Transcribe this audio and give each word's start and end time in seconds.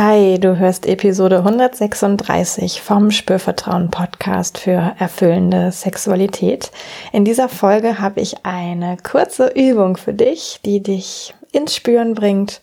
Hi, 0.00 0.38
du 0.38 0.56
hörst 0.56 0.86
Episode 0.86 1.38
136 1.38 2.82
vom 2.82 3.10
Spürvertrauen 3.10 3.90
Podcast 3.90 4.56
für 4.56 4.94
erfüllende 4.96 5.72
Sexualität. 5.72 6.70
In 7.12 7.24
dieser 7.24 7.48
Folge 7.48 7.98
habe 7.98 8.20
ich 8.20 8.44
eine 8.44 8.96
kurze 9.02 9.48
Übung 9.48 9.96
für 9.96 10.14
dich, 10.14 10.60
die 10.64 10.84
dich 10.84 11.34
ins 11.50 11.74
Spüren 11.74 12.14
bringt, 12.14 12.60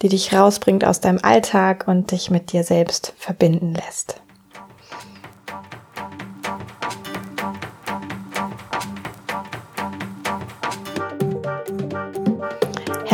die 0.00 0.10
dich 0.10 0.32
rausbringt 0.32 0.84
aus 0.84 1.00
deinem 1.00 1.18
Alltag 1.22 1.88
und 1.88 2.12
dich 2.12 2.30
mit 2.30 2.52
dir 2.52 2.62
selbst 2.62 3.14
verbinden 3.18 3.74
lässt. 3.74 4.20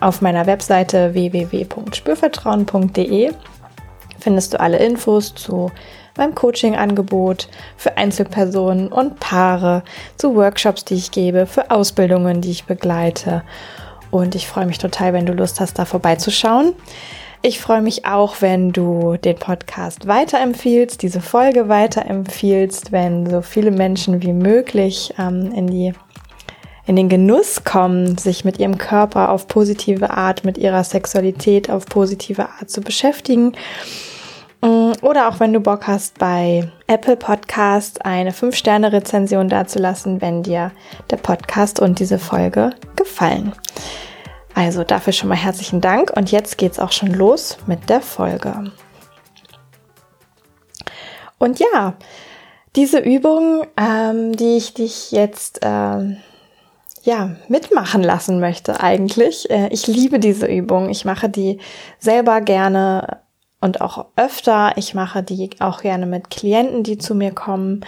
Auf 0.00 0.22
meiner 0.22 0.46
Webseite 0.46 1.12
www.spürvertrauen.de 1.12 3.32
findest 4.18 4.54
du 4.54 4.60
alle 4.60 4.78
Infos 4.78 5.34
zu 5.34 5.70
meinem 6.16 6.34
Coaching-Angebot 6.34 7.48
für 7.76 7.98
Einzelpersonen 7.98 8.88
und 8.88 9.20
Paare, 9.20 9.82
zu 10.16 10.34
Workshops, 10.34 10.84
die 10.84 10.94
ich 10.94 11.10
gebe, 11.10 11.46
für 11.46 11.70
Ausbildungen, 11.70 12.40
die 12.40 12.50
ich 12.50 12.64
begleite. 12.64 13.42
Und 14.10 14.34
ich 14.34 14.48
freue 14.48 14.66
mich 14.66 14.78
total, 14.78 15.12
wenn 15.12 15.26
du 15.26 15.34
Lust 15.34 15.60
hast, 15.60 15.78
da 15.78 15.84
vorbeizuschauen. 15.84 16.72
Ich 17.42 17.60
freue 17.60 17.80
mich 17.80 18.04
auch, 18.04 18.36
wenn 18.40 18.72
du 18.72 19.16
den 19.16 19.36
Podcast 19.36 20.06
weiterempfiehlst, 20.06 21.00
diese 21.00 21.22
Folge 21.22 21.70
weiterempfiehlst, 21.70 22.92
wenn 22.92 23.28
so 23.28 23.40
viele 23.40 23.70
Menschen 23.70 24.22
wie 24.22 24.34
möglich 24.34 25.14
ähm, 25.18 25.50
in 25.52 25.66
die 25.66 25.94
in 26.86 26.96
den 26.96 27.08
Genuss 27.08 27.64
kommen, 27.64 28.18
sich 28.18 28.44
mit 28.44 28.58
ihrem 28.58 28.78
Körper 28.78 29.30
auf 29.30 29.48
positive 29.48 30.10
Art, 30.10 30.44
mit 30.44 30.58
ihrer 30.58 30.84
Sexualität 30.84 31.70
auf 31.70 31.86
positive 31.86 32.48
Art 32.48 32.70
zu 32.70 32.80
beschäftigen. 32.80 33.52
Mm, 34.62 34.92
oder 35.02 35.28
auch 35.28 35.40
wenn 35.40 35.52
du 35.52 35.60
Bock 35.60 35.86
hast, 35.86 36.18
bei 36.18 36.70
Apple 36.86 37.16
Podcast 37.16 38.04
eine 38.04 38.32
5-Sterne-Rezension 38.32 39.48
dazulassen, 39.48 40.20
wenn 40.20 40.42
dir 40.42 40.72
der 41.10 41.16
Podcast 41.16 41.80
und 41.80 41.98
diese 41.98 42.18
Folge 42.18 42.70
gefallen. 42.96 43.52
Also 44.54 44.84
dafür 44.84 45.12
schon 45.12 45.28
mal 45.28 45.36
herzlichen 45.36 45.80
Dank 45.80 46.12
und 46.14 46.32
jetzt 46.32 46.58
geht's 46.58 46.78
auch 46.78 46.92
schon 46.92 47.12
los 47.12 47.58
mit 47.66 47.88
der 47.88 48.00
Folge. 48.00 48.72
Und 51.38 51.58
ja, 51.58 51.94
diese 52.76 52.98
Übung, 52.98 53.66
ähm, 53.76 54.36
die 54.36 54.56
ich 54.56 54.74
dich 54.74 55.10
jetzt 55.12 55.60
ähm, 55.62 56.18
ja, 57.02 57.30
mitmachen 57.48 58.02
lassen 58.02 58.40
möchte 58.40 58.80
eigentlich. 58.80 59.50
Äh, 59.50 59.68
ich 59.68 59.86
liebe 59.86 60.18
diese 60.18 60.46
Übung. 60.46 60.90
Ich 60.90 61.04
mache 61.04 61.28
die 61.28 61.58
selber 61.98 62.40
gerne 62.40 63.18
und 63.60 63.80
auch 63.80 64.06
öfter. 64.16 64.72
Ich 64.76 64.94
mache 64.94 65.22
die 65.22 65.50
auch 65.60 65.82
gerne 65.82 66.06
mit 66.06 66.30
Klienten, 66.30 66.82
die 66.82 66.98
zu 66.98 67.14
mir 67.14 67.32
kommen. 67.32 67.84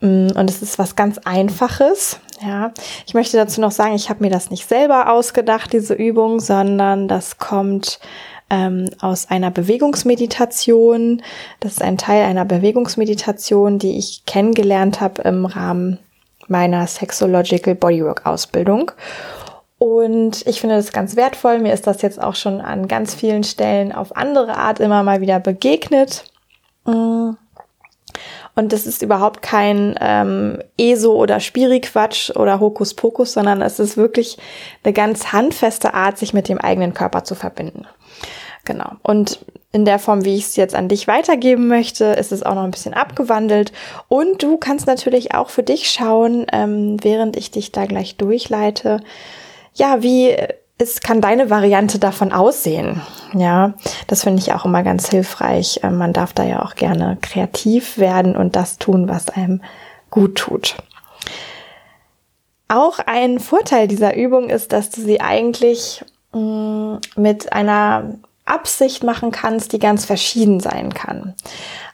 Mm, 0.00 0.28
und 0.34 0.50
es 0.50 0.62
ist 0.62 0.78
was 0.78 0.96
ganz 0.96 1.18
Einfaches. 1.18 2.20
Ja, 2.40 2.72
ich 3.06 3.14
möchte 3.14 3.36
dazu 3.36 3.60
noch 3.60 3.72
sagen, 3.72 3.94
ich 3.94 4.10
habe 4.10 4.22
mir 4.22 4.30
das 4.30 4.50
nicht 4.50 4.68
selber 4.68 5.12
ausgedacht, 5.12 5.72
diese 5.72 5.94
Übung, 5.94 6.38
sondern 6.38 7.08
das 7.08 7.38
kommt 7.38 7.98
ähm, 8.48 8.88
aus 9.00 9.28
einer 9.28 9.50
Bewegungsmeditation. 9.50 11.22
Das 11.60 11.72
ist 11.72 11.82
ein 11.82 11.98
Teil 11.98 12.24
einer 12.24 12.44
Bewegungsmeditation, 12.44 13.78
die 13.78 13.98
ich 13.98 14.24
kennengelernt 14.24 15.00
habe 15.00 15.22
im 15.22 15.46
Rahmen 15.46 15.98
meiner 16.50 16.86
Sexological 16.86 17.74
Bodywork 17.74 18.26
Ausbildung. 18.26 18.92
Und 19.78 20.44
ich 20.46 20.60
finde 20.60 20.76
das 20.76 20.92
ganz 20.92 21.14
wertvoll. 21.14 21.60
Mir 21.60 21.72
ist 21.72 21.86
das 21.86 22.02
jetzt 22.02 22.20
auch 22.20 22.34
schon 22.34 22.60
an 22.60 22.88
ganz 22.88 23.14
vielen 23.14 23.44
Stellen 23.44 23.92
auf 23.92 24.16
andere 24.16 24.56
Art 24.56 24.80
immer 24.80 25.02
mal 25.04 25.20
wieder 25.20 25.38
begegnet. 25.38 26.24
Mm. 26.84 27.30
Und 28.56 28.72
das 28.72 28.88
ist 28.88 29.02
überhaupt 29.02 29.40
kein 29.40 29.94
ähm, 30.00 30.58
ESO 30.76 31.12
oder 31.12 31.38
Spiri-Quatsch 31.38 32.30
oder 32.34 32.58
Hokuspokus, 32.58 33.34
sondern 33.34 33.62
es 33.62 33.78
ist 33.78 33.96
wirklich 33.96 34.36
eine 34.82 34.92
ganz 34.92 35.32
handfeste 35.32 35.94
Art, 35.94 36.18
sich 36.18 36.34
mit 36.34 36.48
dem 36.48 36.58
eigenen 36.58 36.92
Körper 36.92 37.22
zu 37.22 37.36
verbinden. 37.36 37.86
Genau. 38.68 38.90
Und 39.02 39.46
in 39.72 39.86
der 39.86 39.98
Form, 39.98 40.26
wie 40.26 40.36
ich 40.36 40.44
es 40.44 40.56
jetzt 40.56 40.74
an 40.74 40.88
dich 40.88 41.08
weitergeben 41.08 41.68
möchte, 41.68 42.04
ist 42.04 42.32
es 42.32 42.42
auch 42.42 42.54
noch 42.54 42.64
ein 42.64 42.70
bisschen 42.70 42.92
abgewandelt. 42.92 43.72
Und 44.08 44.42
du 44.42 44.58
kannst 44.58 44.86
natürlich 44.86 45.34
auch 45.34 45.48
für 45.48 45.62
dich 45.62 45.90
schauen, 45.90 46.44
ähm, 46.52 46.98
während 47.00 47.38
ich 47.38 47.50
dich 47.50 47.72
da 47.72 47.86
gleich 47.86 48.16
durchleite, 48.16 49.00
ja, 49.72 50.02
wie 50.02 50.36
es 50.76 51.00
kann 51.00 51.22
deine 51.22 51.48
Variante 51.48 51.98
davon 51.98 52.30
aussehen. 52.30 53.00
Ja, 53.32 53.72
das 54.06 54.24
finde 54.24 54.42
ich 54.42 54.52
auch 54.52 54.66
immer 54.66 54.82
ganz 54.82 55.08
hilfreich. 55.08 55.80
Ähm, 55.82 55.96
man 55.96 56.12
darf 56.12 56.34
da 56.34 56.44
ja 56.44 56.62
auch 56.62 56.74
gerne 56.74 57.16
kreativ 57.22 57.96
werden 57.96 58.36
und 58.36 58.54
das 58.54 58.76
tun, 58.76 59.08
was 59.08 59.30
einem 59.30 59.62
gut 60.10 60.34
tut. 60.34 60.76
Auch 62.68 62.98
ein 62.98 63.40
Vorteil 63.40 63.88
dieser 63.88 64.14
Übung 64.14 64.50
ist, 64.50 64.74
dass 64.74 64.90
du 64.90 65.00
sie 65.00 65.22
eigentlich 65.22 66.04
mm, 66.34 66.96
mit 67.16 67.50
einer 67.54 68.18
Absicht 68.48 69.04
machen 69.04 69.30
kannst, 69.30 69.72
die 69.72 69.78
ganz 69.78 70.04
verschieden 70.04 70.60
sein 70.60 70.92
kann. 70.94 71.34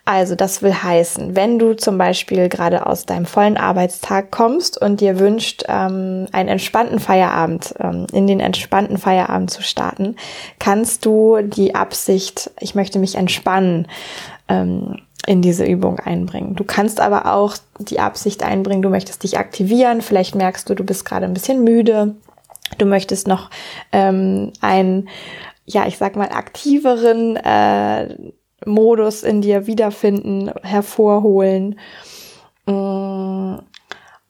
Also 0.06 0.34
das 0.34 0.60
will 0.60 0.74
heißen, 0.74 1.34
wenn 1.34 1.58
du 1.58 1.74
zum 1.74 1.96
Beispiel 1.96 2.50
gerade 2.50 2.86
aus 2.86 3.06
deinem 3.06 3.24
vollen 3.24 3.56
Arbeitstag 3.56 4.30
kommst 4.30 4.80
und 4.80 5.00
dir 5.00 5.18
wünscht, 5.18 5.64
ähm, 5.66 6.26
einen 6.30 6.50
entspannten 6.50 6.98
Feierabend, 6.98 7.74
ähm, 7.80 8.06
in 8.12 8.26
den 8.26 8.40
entspannten 8.40 8.98
Feierabend 8.98 9.50
zu 9.50 9.62
starten, 9.62 10.16
kannst 10.58 11.06
du 11.06 11.38
die 11.42 11.74
Absicht, 11.74 12.50
ich 12.60 12.74
möchte 12.74 12.98
mich 12.98 13.14
entspannen, 13.14 13.88
ähm, 14.48 15.00
in 15.26 15.40
diese 15.40 15.64
Übung 15.64 15.98
einbringen. 16.00 16.54
Du 16.54 16.64
kannst 16.64 17.00
aber 17.00 17.32
auch 17.32 17.56
die 17.78 17.98
Absicht 17.98 18.42
einbringen, 18.42 18.82
du 18.82 18.90
möchtest 18.90 19.22
dich 19.22 19.38
aktivieren, 19.38 20.02
vielleicht 20.02 20.34
merkst 20.34 20.68
du, 20.68 20.74
du 20.74 20.84
bist 20.84 21.06
gerade 21.06 21.24
ein 21.24 21.32
bisschen 21.32 21.64
müde, 21.64 22.14
du 22.76 22.84
möchtest 22.84 23.26
noch 23.26 23.48
ähm, 23.92 24.52
ein 24.60 25.08
ja, 25.66 25.86
ich 25.86 25.98
sag 25.98 26.16
mal, 26.16 26.28
aktiveren 26.28 27.36
äh, 27.36 28.32
Modus 28.66 29.22
in 29.22 29.40
dir 29.40 29.66
wiederfinden, 29.66 30.50
hervorholen. 30.62 31.78
Mm, 32.66 33.56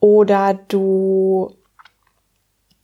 oder 0.00 0.54
du 0.68 1.56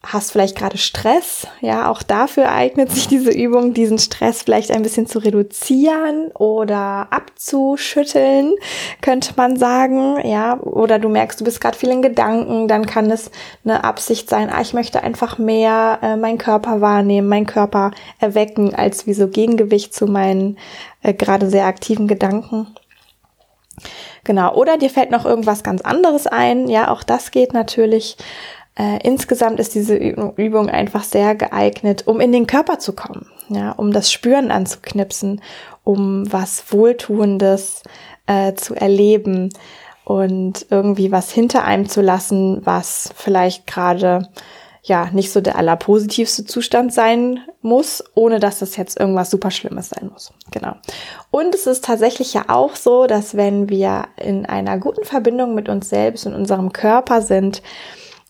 hast 0.03 0.33
vielleicht 0.33 0.57
gerade 0.57 0.79
Stress, 0.79 1.47
ja, 1.61 1.91
auch 1.91 2.03
dafür 2.03 2.51
eignet 2.51 2.91
sich 2.91 3.07
diese 3.07 3.31
Übung, 3.31 3.75
diesen 3.75 3.99
Stress 3.99 4.43
vielleicht 4.43 4.71
ein 4.71 4.83
bisschen 4.83 5.07
zu 5.07 5.19
reduzieren 5.19 6.31
oder 6.33 7.09
abzuschütteln, 7.11 8.55
könnte 9.03 9.35
man 9.37 9.59
sagen, 9.59 10.17
ja, 10.27 10.59
oder 10.59 10.99
du 10.99 11.11
merkst, 11.11 11.41
du 11.41 11.45
bist 11.45 11.61
gerade 11.61 11.77
viel 11.77 11.91
in 11.91 12.01
Gedanken, 12.01 12.67
dann 12.67 12.87
kann 12.87 13.11
es 13.11 13.31
eine 13.63 13.85
Absicht 13.85 14.31
sein, 14.31 14.49
ah, 14.51 14.63
ich 14.63 14.73
möchte 14.73 15.03
einfach 15.03 15.37
mehr 15.37 15.99
äh, 16.01 16.17
meinen 16.17 16.39
Körper 16.39 16.81
wahrnehmen, 16.81 17.29
meinen 17.29 17.47
Körper 17.47 17.91
erwecken, 18.19 18.75
als 18.75 19.07
wie 19.07 19.15
so 19.15 19.29
Gegengewicht 19.29 19.95
zu 19.95 20.07
meinen 20.07 20.57
äh, 21.03 21.13
gerade 21.13 21.51
sehr 21.51 21.67
aktiven 21.67 22.09
Gedanken. 22.09 22.69
Genau, 24.25 24.55
oder 24.55 24.77
dir 24.77 24.91
fällt 24.91 25.11
noch 25.11 25.25
irgendwas 25.25 25.63
ganz 25.63 25.83
anderes 25.83 26.27
ein, 26.27 26.69
ja, 26.69 26.91
auch 26.91 27.03
das 27.03 27.31
geht 27.31 27.53
natürlich. 27.53 28.17
Äh, 28.77 28.99
insgesamt 29.03 29.61
ist 29.61 29.75
diese 29.75 29.97
Übung 29.97 30.71
einfach 30.71 31.05
sehr 31.05 31.35
geeignet, 31.35 32.07
um 32.07 32.21
in 32.21 32.33
den 32.33 32.47
Körper 32.47 32.79
zu 32.79 32.93
kommen, 32.95 33.27
ja, 33.49 33.73
um 33.73 33.93
das 33.93 34.13
Spüren 34.13 34.51
anzuknipsen, 34.51 35.43
um 35.85 36.31
was 36.33 36.73
Wohltuendes 36.73 37.83
äh, 38.27 38.55
zu 38.55 38.75
erleben 38.75 39.51
und 40.05 40.67
irgendwie 40.71 41.13
was 41.13 41.31
hinter 41.31 41.65
einem 41.65 41.89
zu 41.89 42.01
lassen, 42.01 42.61
was 42.65 43.11
vielleicht 43.17 43.67
gerade 43.67 44.29
ja 44.83 45.11
nicht 45.13 45.31
so 45.31 45.41
der 45.41 45.57
allerpositivste 45.57 46.45
Zustand 46.45 46.93
sein 46.93 47.41
muss, 47.61 48.03
ohne 48.15 48.41
dass 48.41 48.61
das 48.61 48.77
jetzt 48.77 48.99
irgendwas 48.99 49.31
super 49.31 49.51
Schlimmes 49.51 49.91
sein 49.91 50.09
muss. 50.11 50.33
Genau. 50.51 50.75
Und 51.31 51.55
es 51.55 51.67
ist 51.67 51.85
tatsächlich 51.85 52.33
ja 52.33 52.45
auch 52.49 52.77
so, 52.77 53.07
dass 53.07 53.37
wenn 53.37 53.69
wir 53.69 54.07
in 54.17 54.47
einer 54.47 54.79
guten 54.79 55.05
Verbindung 55.05 55.55
mit 55.55 55.69
uns 55.69 55.91
selbst 55.91 56.27
und 56.27 56.35
unserem 56.35 56.73
Körper 56.73 57.21
sind, 57.21 57.63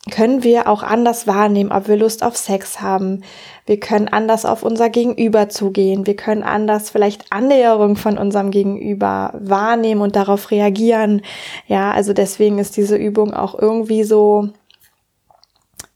können 0.08 0.42
wir 0.42 0.66
auch 0.66 0.82
anders 0.82 1.26
wahrnehmen, 1.26 1.72
ob 1.72 1.86
wir 1.86 1.96
Lust 1.96 2.22
auf 2.22 2.36
Sex 2.36 2.80
haben. 2.80 3.22
Wir 3.66 3.78
können 3.78 4.08
anders 4.08 4.46
auf 4.46 4.62
unser 4.62 4.88
Gegenüber 4.88 5.50
zugehen. 5.50 6.06
Wir 6.06 6.16
können 6.16 6.42
anders 6.42 6.88
vielleicht 6.88 7.30
Annäherung 7.30 7.96
von 7.96 8.16
unserem 8.16 8.50
Gegenüber 8.50 9.34
wahrnehmen 9.38 10.00
und 10.00 10.16
darauf 10.16 10.50
reagieren. 10.50 11.20
Ja, 11.66 11.92
also 11.92 12.14
deswegen 12.14 12.58
ist 12.58 12.78
diese 12.78 12.96
Übung 12.96 13.34
auch 13.34 13.54
irgendwie 13.54 14.02
so 14.04 14.48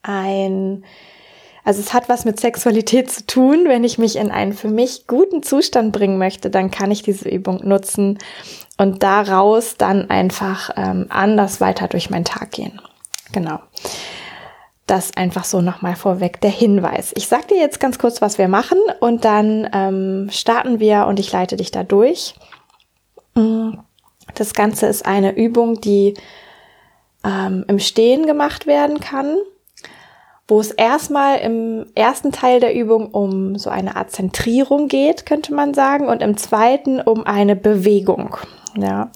ein, 0.03 0.85
also 1.65 1.81
es 1.81 1.95
hat 1.95 2.11
was 2.11 2.27
mit 2.27 2.39
Sexualität 2.39 3.11
zu 3.11 3.25
tun. 3.25 3.65
Wenn 3.67 3.85
ich 3.85 3.97
mich 3.97 4.17
in 4.17 4.31
einen 4.31 4.53
für 4.53 4.69
mich 4.69 5.07
guten 5.07 5.43
Zustand 5.43 5.93
bringen 5.93 6.19
möchte, 6.19 6.51
dann 6.51 6.71
kann 6.71 6.91
ich 6.91 7.03
diese 7.03 7.31
Übung 7.31 7.67
nutzen 7.67 8.19
und 8.77 9.03
daraus 9.03 9.77
dann 9.79 10.11
einfach 10.11 10.69
ähm, 10.77 11.07
anders 11.09 11.63
weiter 11.63 11.89
durch 11.89 12.11
meinen 12.11 12.27
Tag 12.27 12.51
gehen. 12.51 12.79
Genau. 13.35 13.59
Das 14.87 15.17
einfach 15.17 15.45
so 15.45 15.61
nochmal 15.61 15.97
vorweg 15.97 16.41
der 16.41 16.51
Hinweis. 16.51 17.13
Ich 17.17 17.27
sage 17.27 17.49
dir 17.49 17.59
jetzt 17.59 17.81
ganz 17.81 17.99
kurz, 17.99 18.23
was 18.23 18.39
wir 18.39 18.47
machen 18.47 18.79
und 19.01 19.25
dann 19.25 19.69
ähm, 19.73 20.29
starten 20.31 20.79
wir 20.79 21.07
und 21.07 21.19
ich 21.19 21.33
leite 21.33 21.57
dich 21.57 21.73
da 21.73 21.83
durch. 21.83 22.35
Mm, 23.35 23.73
das 24.35 24.55
Ganze 24.55 24.87
ist 24.87 25.05
eine 25.05 25.35
Übung, 25.35 25.81
die 25.81 26.15
ähm, 27.25 27.65
im 27.67 27.81
Stehen 27.81 28.25
gemacht 28.25 28.69
werden 28.69 29.01
kann, 29.01 29.37
wo 30.47 30.61
es 30.61 30.71
erstmal 30.71 31.39
im 31.39 31.87
ersten 31.97 32.31
Teil 32.31 32.61
der 32.61 32.75
Übung 32.75 33.09
um 33.09 33.59
so 33.59 33.69
eine 33.69 33.97
Art 33.97 34.13
Zentrierung 34.13 34.87
geht, 34.87 35.27
könnte 35.27 35.55
man 35.55 35.75
sagen, 35.75 36.07
und 36.07 36.23
im 36.23 36.37
zweiten 36.37 37.01
um 37.01 37.27
eine 37.27 37.57
Bewegung, 37.57 38.37
ja, 38.77 39.11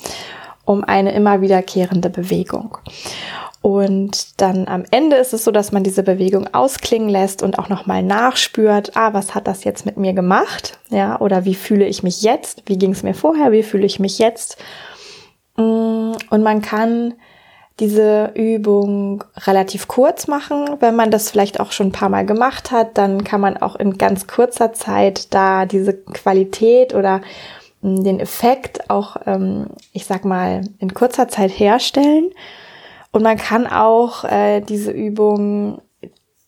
um 0.65 0.83
eine 0.83 1.13
immer 1.13 1.41
wiederkehrende 1.41 2.11
Bewegung. 2.11 2.79
Und 3.61 4.41
dann 4.41 4.69
am 4.69 4.85
Ende 4.91 5.17
ist 5.17 5.35
es 5.35 5.45
so, 5.45 5.51
dass 5.51 5.73
man 5.73 5.83
diese 5.83 6.05
Bewegung 6.05 6.53
ausklingen 6.55 7.09
lässt 7.09 7.43
und 7.43 7.59
auch 7.59 7.69
nochmal 7.69 8.03
nachspürt, 8.03 8.97
ah, 8.97 9.13
was 9.15 9.35
hat 9.35 9.49
das 9.49 9.65
jetzt 9.65 9.85
mit 9.85 9.97
mir 9.97 10.13
gemacht? 10.13 10.79
Ja, 10.91 11.21
oder 11.21 11.45
wie 11.45 11.57
fühle 11.57 11.87
ich 11.87 12.03
mich 12.03 12.23
jetzt? 12.23 12.63
Wie 12.67 12.79
ging 12.79 12.93
es 12.93 13.03
mir 13.03 13.15
vorher? 13.15 13.51
Wie 13.51 13.65
fühle 13.65 13.87
ich 13.87 13.99
mich 13.99 14.19
jetzt? 14.19 14.59
Mm, 15.57 16.13
und 16.31 16.43
man 16.43 16.63
kann 16.63 17.15
diese 17.81 18.33
Übung 18.35 19.25
relativ 19.37 19.89
kurz 19.89 20.29
machen. 20.29 20.77
Wenn 20.81 20.97
man 20.97 21.11
das 21.11 21.31
vielleicht 21.31 21.59
auch 21.61 21.73
schon 21.73 21.89
ein 21.89 21.93
paar 21.93 22.09
Mal 22.09 22.27
gemacht 22.27 22.71
hat, 22.71 22.97
dann 22.97 23.25
kann 23.25 23.41
man 23.41 23.57
auch 23.57 23.77
in 23.77 23.99
ganz 23.99 24.27
kurzer 24.29 24.73
Zeit 24.73 25.33
da 25.35 25.67
diese 25.67 25.95
Qualität 25.95 26.95
oder 26.95 27.23
mm, 27.83 28.05
den 28.05 28.21
Effekt 28.21 28.89
auch, 28.89 29.17
ähm, 29.27 29.67
ich 29.93 30.07
sag 30.07 30.25
mal, 30.25 30.63
in 30.79 30.95
kurzer 30.95 31.27
Zeit 31.27 31.51
herstellen. 31.51 32.31
Und 33.11 33.23
man 33.23 33.37
kann 33.37 33.67
auch 33.67 34.25
äh, 34.25 34.61
diese 34.61 34.91
Übung, 34.91 35.81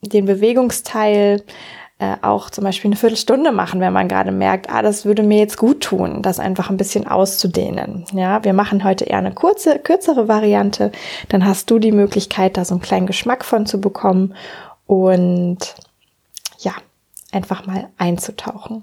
den 0.03 0.27
Bewegungsteil, 0.27 1.43
äh, 2.01 2.17
auch 2.23 2.49
zum 2.49 2.65
Beispiel 2.65 2.89
eine 2.89 2.97
Viertelstunde 2.97 3.53
machen, 3.53 3.81
wenn 3.81 3.93
man 3.93 4.09
gerade 4.09 4.33
merkt, 4.33 4.71
ah, 4.71 4.81
das 4.81 5.05
würde 5.05 5.23
mir 5.23 5.39
jetzt 5.39 5.59
gut 5.59 5.83
tun, 5.83 6.23
das 6.23 6.39
einfach 6.39 6.71
ein 6.71 6.79
bisschen 6.79 7.07
auszudehnen. 7.07 8.07
Ja, 8.15 8.43
wir 8.43 8.55
machen 8.55 8.85
heute 8.85 9.05
eher 9.05 9.19
eine 9.19 9.35
kurze, 9.35 9.79
kürzere 9.79 10.27
Variante. 10.27 10.93
Dann 11.29 11.45
hast 11.45 11.71
du 11.71 11.79
die 11.79 11.93
Möglichkeit, 11.93 12.57
da 12.57 12.65
so 12.65 12.75
einen 12.75 12.81
kleinen 12.81 13.07
Geschmack 13.07 13.45
von 13.45 13.67
zu 13.67 13.83
bekommen 13.83 14.35
und 14.87 15.59
ja, 16.61 16.73
einfach 17.33 17.67
mal 17.67 17.89
einzutauchen. 17.99 18.83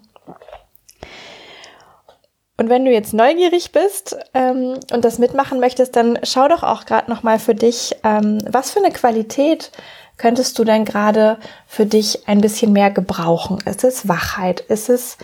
Und 2.58 2.70
wenn 2.70 2.86
du 2.86 2.92
jetzt 2.92 3.14
neugierig 3.14 3.72
bist 3.72 4.18
ähm, 4.34 4.80
und 4.92 5.06
das 5.06 5.20
mitmachen 5.20 5.60
möchtest, 5.60 5.96
dann 5.96 6.18
schau 6.24 6.48
doch 6.48 6.64
auch 6.64 6.86
gerade 6.86 7.10
noch 7.10 7.22
mal 7.22 7.38
für 7.38 7.54
dich, 7.54 7.96
ähm, 8.04 8.40
was 8.50 8.72
für 8.72 8.80
eine 8.80 8.92
Qualität 8.92 9.72
könntest 10.18 10.58
du 10.58 10.64
denn 10.64 10.84
gerade 10.84 11.38
für 11.68 11.86
dich 11.86 12.28
ein 12.28 12.42
bisschen 12.42 12.74
mehr 12.74 12.90
gebrauchen? 12.90 13.60
Ist 13.66 13.84
es 13.84 14.08
Wachheit? 14.08 14.62
Ist 14.62 14.90
es 14.90 15.18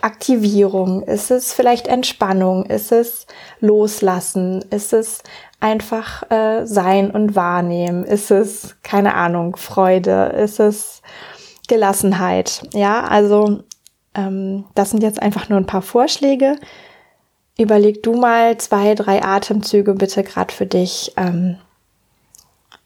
Aktivierung? 0.00 1.02
Ist 1.02 1.30
es 1.30 1.52
vielleicht 1.52 1.86
Entspannung? 1.86 2.64
Ist 2.64 2.92
es 2.92 3.26
Loslassen? 3.60 4.64
Ist 4.70 4.94
es 4.94 5.22
einfach 5.60 6.30
äh, 6.30 6.64
Sein 6.66 7.10
und 7.10 7.34
Wahrnehmen? 7.36 8.04
Ist 8.04 8.30
es, 8.30 8.76
keine 8.82 9.14
Ahnung, 9.14 9.56
Freude? 9.56 10.34
Ist 10.42 10.60
es 10.60 11.02
Gelassenheit? 11.68 12.62
Ja, 12.72 13.04
also 13.04 13.60
ähm, 14.14 14.64
das 14.74 14.90
sind 14.90 15.02
jetzt 15.02 15.20
einfach 15.20 15.48
nur 15.48 15.58
ein 15.58 15.66
paar 15.66 15.82
Vorschläge. 15.82 16.56
Überleg 17.58 18.02
du 18.02 18.14
mal 18.14 18.56
zwei, 18.58 18.94
drei 18.94 19.22
Atemzüge 19.22 19.94
bitte 19.94 20.22
gerade 20.22 20.52
für 20.52 20.66
dich. 20.66 21.12
Ähm, 21.16 21.58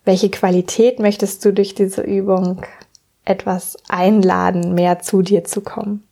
welche 0.04 0.30
Qualität 0.30 0.98
möchtest 0.98 1.44
du 1.44 1.52
durch 1.52 1.74
diese 1.74 2.02
Übung 2.02 2.62
etwas 3.24 3.78
einladen, 3.88 4.74
mehr 4.74 5.00
zu 5.00 5.22
dir 5.22 5.44
zu 5.44 5.62
kommen? 5.62 6.06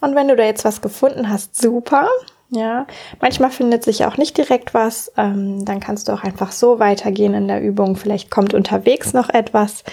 Und 0.00 0.14
wenn 0.14 0.28
du 0.28 0.36
da 0.36 0.44
jetzt 0.44 0.64
was 0.64 0.80
gefunden 0.80 1.28
hast, 1.28 1.60
super. 1.60 2.08
Ja, 2.50 2.86
manchmal 3.20 3.50
findet 3.50 3.84
sich 3.84 4.06
auch 4.06 4.16
nicht 4.16 4.38
direkt 4.38 4.72
was. 4.72 5.12
Ähm, 5.16 5.64
dann 5.64 5.80
kannst 5.80 6.08
du 6.08 6.12
auch 6.12 6.24
einfach 6.24 6.52
so 6.52 6.78
weitergehen 6.78 7.34
in 7.34 7.48
der 7.48 7.60
Übung. 7.60 7.96
Vielleicht 7.96 8.30
kommt 8.30 8.54
unterwegs 8.54 9.12
noch 9.12 9.28
etwas. 9.28 9.84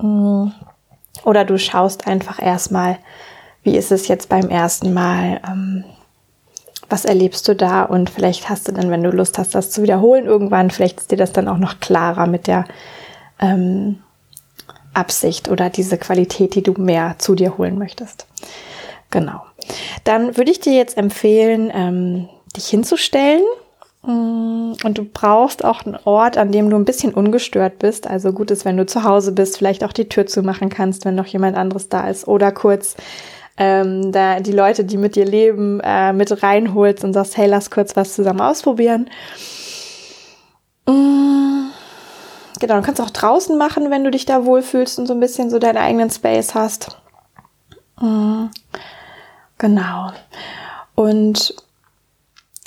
Mm. 0.00 0.48
Oder 1.24 1.44
du 1.44 1.58
schaust 1.58 2.06
einfach 2.06 2.40
erstmal, 2.42 2.98
wie 3.62 3.76
ist 3.76 3.92
es 3.92 4.08
jetzt 4.08 4.28
beim 4.30 4.48
ersten 4.48 4.94
Mal? 4.94 5.40
Ähm, 5.46 5.84
was 6.88 7.04
erlebst 7.04 7.46
du 7.48 7.54
da? 7.54 7.82
Und 7.82 8.10
vielleicht 8.10 8.48
hast 8.48 8.68
du 8.68 8.72
dann, 8.72 8.90
wenn 8.90 9.02
du 9.02 9.10
Lust 9.10 9.38
hast, 9.38 9.54
das 9.54 9.70
zu 9.70 9.82
wiederholen, 9.82 10.24
irgendwann, 10.24 10.70
vielleicht 10.70 11.00
ist 11.00 11.10
dir 11.10 11.16
das 11.16 11.32
dann 11.32 11.48
auch 11.48 11.58
noch 11.58 11.80
klarer 11.80 12.26
mit 12.26 12.46
der 12.46 12.64
ähm, 13.38 14.00
Absicht 14.94 15.48
oder 15.48 15.70
diese 15.70 15.98
Qualität, 15.98 16.54
die 16.54 16.62
du 16.62 16.72
mehr 16.72 17.16
zu 17.18 17.34
dir 17.34 17.56
holen 17.58 17.78
möchtest. 17.78 18.26
Genau. 19.12 19.42
Dann 20.02 20.36
würde 20.36 20.50
ich 20.50 20.58
dir 20.58 20.72
jetzt 20.72 20.96
empfehlen, 20.96 21.70
ähm, 21.72 22.28
dich 22.56 22.66
hinzustellen. 22.66 23.44
Mm, 24.02 24.72
und 24.82 24.98
du 24.98 25.04
brauchst 25.04 25.64
auch 25.64 25.86
einen 25.86 25.96
Ort, 26.04 26.36
an 26.36 26.50
dem 26.50 26.68
du 26.70 26.76
ein 26.76 26.84
bisschen 26.84 27.14
ungestört 27.14 27.78
bist. 27.78 28.08
Also 28.08 28.32
gut 28.32 28.50
ist, 28.50 28.64
wenn 28.64 28.76
du 28.76 28.86
zu 28.86 29.04
Hause 29.04 29.30
bist, 29.30 29.58
vielleicht 29.58 29.84
auch 29.84 29.92
die 29.92 30.08
Tür 30.08 30.26
zumachen 30.26 30.70
kannst, 30.70 31.04
wenn 31.04 31.14
noch 31.14 31.26
jemand 31.26 31.56
anderes 31.56 31.88
da 31.88 32.08
ist. 32.08 32.26
Oder 32.26 32.50
kurz 32.50 32.96
ähm, 33.58 34.10
da 34.10 34.40
die 34.40 34.52
Leute, 34.52 34.84
die 34.84 34.96
mit 34.96 35.14
dir 35.14 35.26
leben, 35.26 35.78
äh, 35.84 36.12
mit 36.12 36.42
reinholst 36.42 37.04
und 37.04 37.12
sagst, 37.12 37.36
hey, 37.36 37.46
lass 37.46 37.70
kurz 37.70 37.94
was 37.94 38.14
zusammen 38.14 38.40
ausprobieren. 38.40 39.10
Mm, 40.88 41.68
genau, 42.58 42.76
du 42.76 42.82
kannst 42.82 43.00
auch 43.00 43.10
draußen 43.10 43.56
machen, 43.58 43.90
wenn 43.90 44.04
du 44.04 44.10
dich 44.10 44.24
da 44.24 44.46
wohlfühlst 44.46 44.98
und 44.98 45.06
so 45.06 45.12
ein 45.12 45.20
bisschen 45.20 45.50
so 45.50 45.58
deinen 45.58 45.76
eigenen 45.76 46.10
Space 46.10 46.54
hast. 46.54 46.96
Mm. 48.00 48.46
Genau. 49.62 50.10
Und 50.96 51.54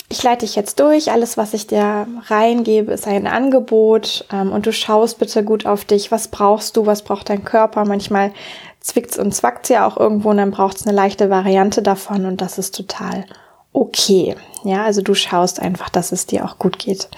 ich 0.08 0.22
leite 0.22 0.46
dich 0.46 0.56
jetzt 0.56 0.80
durch. 0.80 1.12
Alles, 1.12 1.36
was 1.36 1.52
ich 1.52 1.66
dir 1.66 2.06
reingebe, 2.28 2.90
ist 2.90 3.06
ein 3.06 3.26
Angebot. 3.26 4.24
Ähm, 4.32 4.50
und 4.50 4.64
du 4.64 4.72
schaust 4.72 5.18
bitte 5.18 5.44
gut 5.44 5.66
auf 5.66 5.84
dich. 5.84 6.10
Was 6.10 6.28
brauchst 6.28 6.74
du? 6.74 6.86
Was 6.86 7.02
braucht 7.02 7.28
dein 7.28 7.44
Körper? 7.44 7.84
Manchmal 7.84 8.32
zwickt's 8.80 9.18
und 9.18 9.34
zwackt's 9.34 9.68
ja 9.68 9.86
auch 9.86 9.98
irgendwo 9.98 10.30
und 10.30 10.38
dann 10.38 10.52
braucht's 10.52 10.86
eine 10.86 10.96
leichte 10.96 11.28
Variante 11.28 11.82
davon 11.82 12.24
und 12.24 12.40
das 12.40 12.56
ist 12.56 12.74
total 12.74 13.26
okay. 13.74 14.34
Ja, 14.64 14.84
also 14.84 15.02
du 15.02 15.12
schaust 15.12 15.60
einfach, 15.60 15.90
dass 15.90 16.12
es 16.12 16.24
dir 16.24 16.46
auch 16.46 16.58
gut 16.58 16.78
geht 16.78 17.10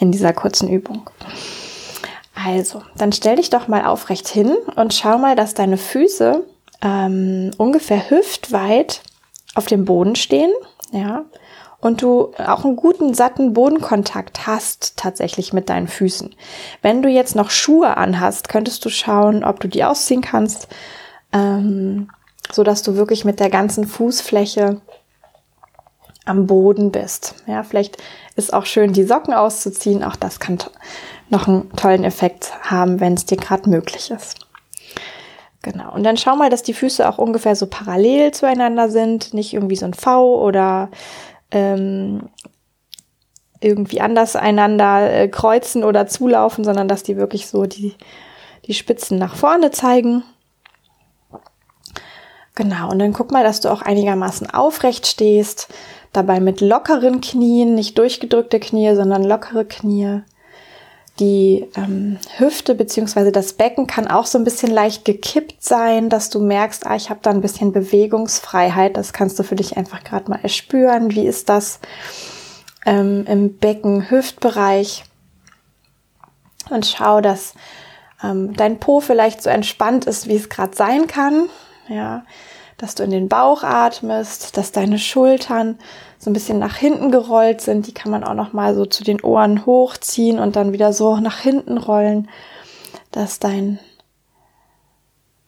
in 0.00 0.10
dieser 0.10 0.32
kurzen 0.32 0.68
Übung. 0.68 1.08
Also, 2.34 2.82
dann 2.96 3.12
stell 3.12 3.36
dich 3.36 3.50
doch 3.50 3.68
mal 3.68 3.84
aufrecht 3.84 4.26
hin 4.26 4.56
und 4.74 4.92
schau 4.92 5.18
mal, 5.18 5.36
dass 5.36 5.54
deine 5.54 5.76
Füße 5.76 6.42
ähm, 6.82 7.50
ungefähr 7.58 8.10
hüftweit 8.10 9.02
auf 9.54 9.66
dem 9.66 9.84
Boden 9.84 10.16
stehen, 10.16 10.52
ja, 10.92 11.24
und 11.80 12.02
du 12.02 12.32
auch 12.38 12.64
einen 12.64 12.76
guten, 12.76 13.14
satten 13.14 13.54
Bodenkontakt 13.54 14.46
hast 14.46 14.96
tatsächlich 14.96 15.52
mit 15.52 15.70
deinen 15.70 15.88
Füßen. 15.88 16.34
Wenn 16.82 17.02
du 17.02 17.08
jetzt 17.08 17.34
noch 17.34 17.50
Schuhe 17.50 17.96
anhast, 17.96 18.48
könntest 18.48 18.84
du 18.84 18.90
schauen, 18.90 19.44
ob 19.44 19.60
du 19.60 19.68
die 19.68 19.84
ausziehen 19.84 20.20
kannst, 20.20 20.68
ähm, 21.32 22.10
so 22.52 22.64
dass 22.64 22.82
du 22.82 22.96
wirklich 22.96 23.24
mit 23.24 23.40
der 23.40 23.48
ganzen 23.48 23.86
Fußfläche 23.86 24.80
am 26.26 26.46
Boden 26.46 26.92
bist. 26.92 27.34
Ja, 27.46 27.62
vielleicht 27.62 27.96
ist 28.36 28.52
auch 28.52 28.66
schön, 28.66 28.92
die 28.92 29.04
Socken 29.04 29.32
auszuziehen. 29.32 30.04
Auch 30.04 30.16
das 30.16 30.38
kann 30.38 30.58
noch 31.30 31.48
einen 31.48 31.70
tollen 31.76 32.04
Effekt 32.04 32.52
haben, 32.62 33.00
wenn 33.00 33.14
es 33.14 33.24
dir 33.24 33.36
gerade 33.36 33.70
möglich 33.70 34.10
ist. 34.10 34.46
Genau. 35.62 35.92
Und 35.92 36.04
dann 36.04 36.16
schau 36.16 36.36
mal, 36.36 36.48
dass 36.48 36.62
die 36.62 36.72
Füße 36.72 37.06
auch 37.08 37.18
ungefähr 37.18 37.54
so 37.54 37.66
parallel 37.66 38.32
zueinander 38.32 38.88
sind, 38.88 39.34
nicht 39.34 39.52
irgendwie 39.52 39.76
so 39.76 39.84
ein 39.84 39.94
V 39.94 40.42
oder 40.42 40.90
ähm, 41.50 42.30
irgendwie 43.60 44.00
anders 44.00 44.36
einander 44.36 45.12
äh, 45.12 45.28
kreuzen 45.28 45.84
oder 45.84 46.06
zulaufen, 46.06 46.64
sondern 46.64 46.88
dass 46.88 47.02
die 47.02 47.16
wirklich 47.16 47.46
so 47.46 47.66
die, 47.66 47.94
die 48.66 48.74
Spitzen 48.74 49.18
nach 49.18 49.34
vorne 49.36 49.70
zeigen. 49.70 50.22
Genau, 52.54 52.90
und 52.90 52.98
dann 52.98 53.12
guck 53.12 53.30
mal, 53.30 53.44
dass 53.44 53.60
du 53.60 53.70
auch 53.70 53.82
einigermaßen 53.82 54.50
aufrecht 54.50 55.06
stehst, 55.06 55.68
dabei 56.12 56.40
mit 56.40 56.60
lockeren 56.60 57.20
Knien, 57.20 57.74
nicht 57.74 57.96
durchgedrückte 57.98 58.60
Knie, 58.60 58.94
sondern 58.94 59.24
lockere 59.24 59.64
Knie. 59.64 60.22
Die 61.20 61.68
ähm, 61.76 62.18
Hüfte 62.38 62.74
bzw. 62.74 63.30
das 63.30 63.52
Becken 63.52 63.86
kann 63.86 64.08
auch 64.08 64.24
so 64.24 64.38
ein 64.38 64.44
bisschen 64.44 64.70
leicht 64.70 65.04
gekippt 65.04 65.62
sein, 65.62 66.08
dass 66.08 66.30
du 66.30 66.40
merkst, 66.40 66.86
ah, 66.86 66.96
ich 66.96 67.10
habe 67.10 67.20
da 67.22 67.30
ein 67.30 67.42
bisschen 67.42 67.72
Bewegungsfreiheit. 67.72 68.96
Das 68.96 69.12
kannst 69.12 69.38
du 69.38 69.42
für 69.42 69.54
dich 69.54 69.76
einfach 69.76 70.02
gerade 70.02 70.30
mal 70.30 70.40
erspüren. 70.42 71.10
Wie 71.10 71.26
ist 71.26 71.50
das 71.50 71.78
ähm, 72.86 73.26
im 73.26 73.58
Becken-Hüftbereich? 73.58 75.04
Und 76.70 76.86
schau, 76.86 77.20
dass 77.20 77.52
ähm, 78.22 78.54
dein 78.56 78.80
Po 78.80 79.00
vielleicht 79.00 79.42
so 79.42 79.50
entspannt 79.50 80.06
ist, 80.06 80.26
wie 80.26 80.36
es 80.36 80.48
gerade 80.48 80.74
sein 80.74 81.06
kann. 81.06 81.50
Ja, 81.88 82.24
dass 82.78 82.94
du 82.94 83.02
in 83.02 83.10
den 83.10 83.28
Bauch 83.28 83.62
atmest, 83.62 84.56
dass 84.56 84.72
deine 84.72 84.98
Schultern 84.98 85.78
so 86.20 86.28
ein 86.28 86.34
bisschen 86.34 86.58
nach 86.58 86.76
hinten 86.76 87.10
gerollt 87.10 87.62
sind. 87.62 87.86
Die 87.86 87.94
kann 87.94 88.12
man 88.12 88.22
auch 88.22 88.34
noch 88.34 88.52
mal 88.52 88.74
so 88.74 88.84
zu 88.84 89.02
den 89.02 89.22
Ohren 89.22 89.64
hochziehen 89.64 90.38
und 90.38 90.54
dann 90.54 90.72
wieder 90.72 90.92
so 90.92 91.16
nach 91.16 91.38
hinten 91.38 91.78
rollen, 91.78 92.28
dass 93.10 93.38
dein 93.38 93.78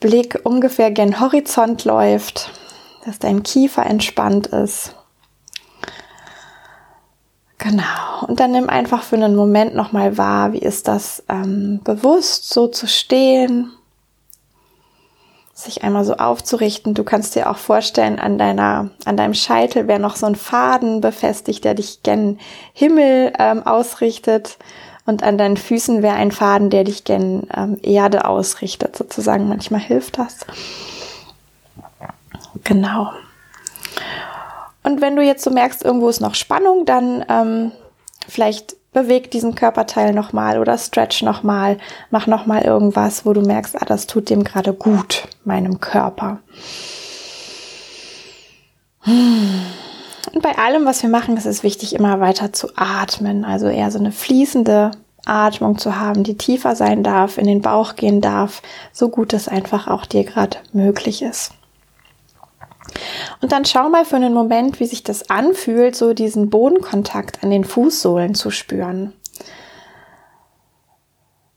Blick 0.01 0.41
ungefähr 0.45 0.91
gen 0.91 1.21
Horizont 1.21 1.85
läuft, 1.85 2.51
dass 3.05 3.19
dein 3.19 3.43
Kiefer 3.43 3.85
entspannt 3.85 4.47
ist. 4.47 4.97
Genau. 7.59 8.27
Und 8.27 8.41
dann 8.41 8.53
nimm 8.53 8.71
einfach 8.71 9.03
für 9.03 9.17
einen 9.17 9.37
Moment 9.37 9.75
nochmal 9.75 10.17
wahr, 10.17 10.55
wie 10.55 10.59
ist 10.59 10.89
das 10.89 11.23
ähm, 11.29 11.81
bewusst 11.85 12.49
so 12.49 12.67
zu 12.67 12.89
stehen, 12.89 13.71
sich 15.65 15.83
einmal 15.83 16.05
so 16.05 16.17
aufzurichten. 16.17 16.95
Du 16.95 17.05
kannst 17.05 17.35
dir 17.35 17.51
auch 17.51 17.57
vorstellen, 17.57 18.19
an 18.19 18.39
deiner, 18.39 18.91
an 19.05 19.17
deinem 19.17 19.35
Scheitel 19.35 19.89
wäre 19.89 20.01
noch 20.01 20.17
so 20.17 20.27
ein 20.27 20.37
Faden 20.37 21.01
befestigt, 21.01 21.65
der 21.65 21.75
dich 21.75 22.03
gen 22.03 22.39
Himmel 22.73 23.33
ähm, 23.39 23.67
ausrichtet. 23.67 24.59
Und 25.05 25.23
an 25.25 25.37
deinen 25.37 25.57
Füßen 25.57 26.03
wäre 26.03 26.15
ein 26.15 26.31
Faden, 26.31 26.71
der 26.71 26.85
dich 26.85 27.05
gen 27.05 27.49
ähm, 27.57 27.79
Erde 27.83 28.25
ausrichtet, 28.25 28.97
sozusagen. 28.97 29.49
Manchmal 29.49 29.81
hilft 29.81 30.19
das. 30.19 30.39
Genau. 32.65 33.11
Und 34.85 35.01
wenn 35.01 35.17
du 35.17 35.23
jetzt 35.23 35.45
so 35.45 35.51
merkst, 35.51 35.85
irgendwo 35.85 36.09
ist 36.09 36.21
noch 36.21 36.35
Spannung, 36.35 36.87
dann 36.87 37.25
ähm, 37.29 37.73
vielleicht 38.29 38.77
beweg 38.93 39.31
diesen 39.31 39.55
Körperteil 39.55 40.13
nochmal 40.13 40.59
oder 40.59 40.77
stretch 40.77 41.23
nochmal, 41.23 41.79
mach 42.11 42.27
nochmal 42.27 42.63
irgendwas, 42.63 43.25
wo 43.25 43.33
du 43.33 43.41
merkst, 43.41 43.81
ah, 43.81 43.85
das 43.87 44.07
tut 44.07 44.31
dem 44.31 44.45
gerade 44.45 44.73
gut, 44.73 45.29
meinem 45.45 45.81
Körper. 45.81 46.41
Und 49.05 50.43
bei 50.43 50.57
allem, 50.59 50.85
was 50.85 51.03
wir 51.03 51.11
machen, 51.11 51.37
ist 51.37 51.47
es 51.47 51.63
wichtig, 51.63 51.95
immer 51.95 52.21
weiter 52.21 52.53
zu 52.53 52.69
atmen, 52.77 53.45
also 53.45 53.69
eher 53.69 53.91
so 53.91 53.99
eine 53.99 54.13
fließende 54.13 54.93
Atmung 55.25 55.79
zu 55.79 55.99
haben, 55.99 56.25
die 56.25 56.37
tiefer 56.37 56.77
sein 56.77 57.03
darf, 57.03 57.39
in 57.39 57.47
den 57.47 57.63
Bauch 57.63 57.97
gehen 57.97 58.21
darf, 58.21 58.63
so 58.93 59.09
gut 59.09 59.33
es 59.33 59.49
einfach 59.49 59.89
auch 59.89 60.05
dir 60.07 60.25
gerade 60.25 60.59
möglich 60.73 61.23
ist. 61.23 61.53
Und 63.41 63.53
dann 63.53 63.65
schau 63.65 63.89
mal 63.89 64.05
für 64.05 64.17
einen 64.17 64.35
Moment, 64.35 64.81
wie 64.81 64.87
sich 64.87 65.03
das 65.03 65.31
anfühlt, 65.31 65.97
so 65.97 66.15
diesen 66.15 66.51
Bodenkontakt 66.51 67.43
an 67.43 67.51
den 67.51 67.65
Fußsohlen 67.65 68.35
zu 68.35 68.51
spüren. 68.51 69.13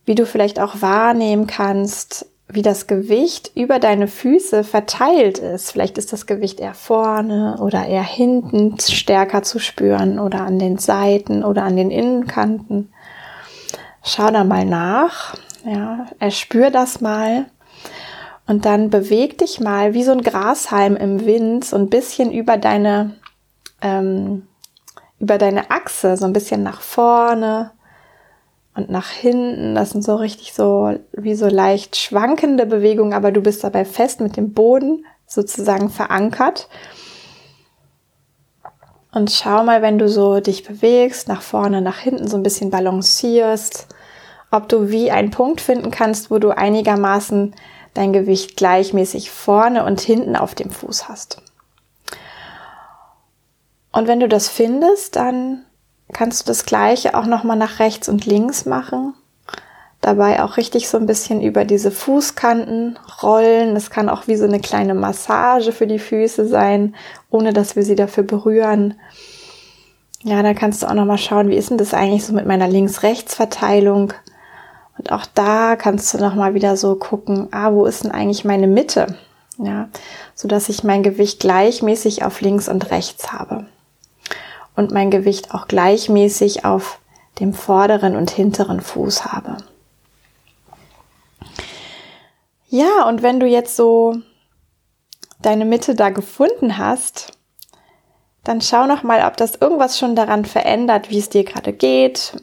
Wie 0.05 0.15
du 0.15 0.25
vielleicht 0.25 0.59
auch 0.59 0.81
wahrnehmen 0.81 1.47
kannst, 1.47 2.27
wie 2.47 2.61
das 2.61 2.85
Gewicht 2.87 3.51
über 3.55 3.79
deine 3.79 4.07
Füße 4.07 4.63
verteilt 4.63 5.39
ist. 5.39 5.71
Vielleicht 5.71 5.97
ist 5.97 6.13
das 6.13 6.27
Gewicht 6.27 6.59
eher 6.59 6.75
vorne 6.75 7.57
oder 7.59 7.85
eher 7.87 8.03
hinten 8.03 8.79
stärker 8.79 9.41
zu 9.41 9.59
spüren 9.59 10.19
oder 10.19 10.41
an 10.41 10.59
den 10.59 10.77
Seiten 10.77 11.43
oder 11.43 11.63
an 11.63 11.75
den 11.75 11.89
Innenkanten. 11.89 12.93
Schau 14.03 14.29
da 14.29 14.43
mal 14.43 14.65
nach. 14.65 15.35
Ja, 15.65 16.05
erspür 16.19 16.69
das 16.69 17.01
mal. 17.01 17.47
Und 18.47 18.65
dann 18.65 18.89
beweg 18.89 19.39
dich 19.39 19.59
mal 19.59 19.93
wie 19.93 20.03
so 20.03 20.11
ein 20.11 20.21
Grashalm 20.21 20.95
im 20.95 21.25
Wind, 21.25 21.65
so 21.65 21.77
ein 21.77 21.89
bisschen 21.89 22.31
über 22.31 22.57
deine, 22.57 23.15
ähm, 23.81 24.47
über 25.19 25.37
deine 25.37 25.71
Achse, 25.71 26.15
so 26.15 26.25
ein 26.25 26.33
bisschen 26.33 26.61
nach 26.61 26.81
vorne 26.81 27.71
und 28.75 28.89
nach 28.89 29.09
hinten. 29.09 29.73
Das 29.73 29.91
sind 29.91 30.03
so 30.03 30.15
richtig 30.15 30.53
so, 30.53 30.95
wie 31.13 31.33
so 31.33 31.47
leicht 31.47 31.95
schwankende 31.95 32.67
Bewegungen, 32.67 33.13
aber 33.13 33.31
du 33.31 33.41
bist 33.41 33.63
dabei 33.63 33.83
fest 33.83 34.21
mit 34.21 34.37
dem 34.37 34.53
Boden 34.53 35.05
sozusagen 35.25 35.89
verankert. 35.89 36.69
Und 39.11 39.31
schau 39.31 39.63
mal, 39.63 39.81
wenn 39.81 39.97
du 39.97 40.09
so 40.09 40.39
dich 40.41 40.63
bewegst, 40.63 41.29
nach 41.29 41.41
vorne, 41.41 41.81
nach 41.81 41.99
hinten, 41.99 42.27
so 42.27 42.35
ein 42.35 42.43
bisschen 42.43 42.69
balancierst, 42.69 43.87
ob 44.51 44.69
du 44.69 44.89
wie 44.89 45.09
einen 45.09 45.31
Punkt 45.31 45.61
finden 45.61 45.89
kannst, 45.89 46.29
wo 46.29 46.37
du 46.37 46.49
einigermaßen 46.49 47.55
dein 47.95 48.13
Gewicht 48.13 48.55
gleichmäßig 48.55 49.31
vorne 49.31 49.83
und 49.83 49.99
hinten 49.99 50.35
auf 50.35 50.53
dem 50.53 50.69
Fuß 50.69 51.09
hast. 51.09 51.41
Und 53.91 54.07
wenn 54.07 54.19
du 54.19 54.27
das 54.27 54.49
findest, 54.49 55.15
dann 55.15 55.63
kannst 56.13 56.41
du 56.41 56.45
das 56.47 56.65
gleiche 56.65 57.17
auch 57.17 57.25
nochmal 57.25 57.57
nach 57.57 57.79
rechts 57.79 58.07
und 58.07 58.25
links 58.25 58.65
machen. 58.65 59.15
Dabei 60.01 60.43
auch 60.43 60.57
richtig 60.57 60.87
so 60.87 60.97
ein 60.97 61.07
bisschen 61.07 61.41
über 61.41 61.65
diese 61.65 61.89
Fußkanten 61.89 62.99
rollen. 63.23 63.73
Das 63.73 63.89
kann 63.89 64.09
auch 64.09 64.27
wie 64.27 64.35
so 64.35 64.43
eine 64.43 64.59
kleine 64.59 64.93
Massage 64.93 65.71
für 65.71 65.87
die 65.87 65.97
Füße 65.97 66.47
sein, 66.47 66.95
ohne 67.31 67.53
dass 67.53 67.75
wir 67.75 67.83
sie 67.83 67.95
dafür 67.95 68.23
berühren. 68.23 68.95
Ja, 70.21 70.43
da 70.43 70.53
kannst 70.53 70.83
du 70.83 70.87
auch 70.87 70.93
nochmal 70.93 71.17
schauen, 71.17 71.49
wie 71.49 71.55
ist 71.55 71.69
denn 71.69 71.77
das 71.77 71.93
eigentlich 71.93 72.25
so 72.25 72.33
mit 72.33 72.45
meiner 72.45 72.67
Links-Rechts-Verteilung? 72.67 74.13
Und 74.97 75.11
auch 75.11 75.25
da 75.33 75.75
kannst 75.75 76.13
du 76.13 76.17
nochmal 76.17 76.53
wieder 76.53 76.77
so 76.77 76.95
gucken, 76.95 77.47
ah, 77.51 77.71
wo 77.73 77.85
ist 77.85 78.03
denn 78.03 78.11
eigentlich 78.11 78.45
meine 78.45 78.67
Mitte? 78.67 79.17
Ja, 79.57 79.89
so 80.33 80.47
dass 80.47 80.69
ich 80.69 80.83
mein 80.83 81.03
Gewicht 81.03 81.39
gleichmäßig 81.39 82.23
auf 82.23 82.41
links 82.41 82.67
und 82.67 82.91
rechts 82.91 83.31
habe. 83.31 83.65
Und 84.75 84.91
mein 84.91 85.11
Gewicht 85.11 85.53
auch 85.53 85.67
gleichmäßig 85.67 86.65
auf 86.65 86.99
dem 87.39 87.53
vorderen 87.53 88.15
und 88.15 88.31
hinteren 88.31 88.81
Fuß 88.81 89.25
habe. 89.25 89.57
Ja, 92.67 93.07
und 93.07 93.21
wenn 93.21 93.39
du 93.39 93.45
jetzt 93.45 93.75
so 93.75 94.17
deine 95.41 95.65
Mitte 95.65 95.95
da 95.95 96.09
gefunden 96.09 96.77
hast, 96.77 97.31
dann 98.43 98.61
schau 98.61 98.85
noch 98.85 99.03
mal, 99.03 99.25
ob 99.25 99.37
das 99.37 99.55
irgendwas 99.55 99.97
schon 99.97 100.15
daran 100.15 100.45
verändert, 100.45 101.09
wie 101.09 101.19
es 101.19 101.29
dir 101.29 101.43
gerade 101.43 101.73
geht, 101.73 102.33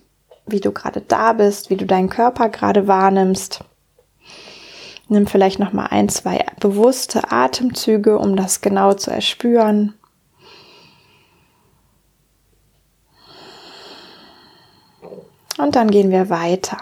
wie 0.47 0.61
du 0.61 0.73
gerade 0.73 1.01
da 1.01 1.33
bist, 1.33 1.71
wie 1.71 1.77
du 1.77 1.87
deinen 1.87 2.09
Körper 2.09 2.49
gerade 2.49 2.87
wahrnimmst. 2.87 3.65
Nimm 5.09 5.27
vielleicht 5.27 5.59
noch 5.59 5.73
mal 5.73 5.87
ein, 5.87 6.09
zwei 6.09 6.45
bewusste 6.61 7.31
Atemzüge, 7.31 8.19
um 8.19 8.37
das 8.37 8.61
genau 8.61 8.95
zu 8.95 9.11
erspüren. 9.11 9.95
Und 15.59 15.77
dann 15.77 15.91
gehen 15.91 16.11
wir 16.11 16.31
weiter. 16.31 16.79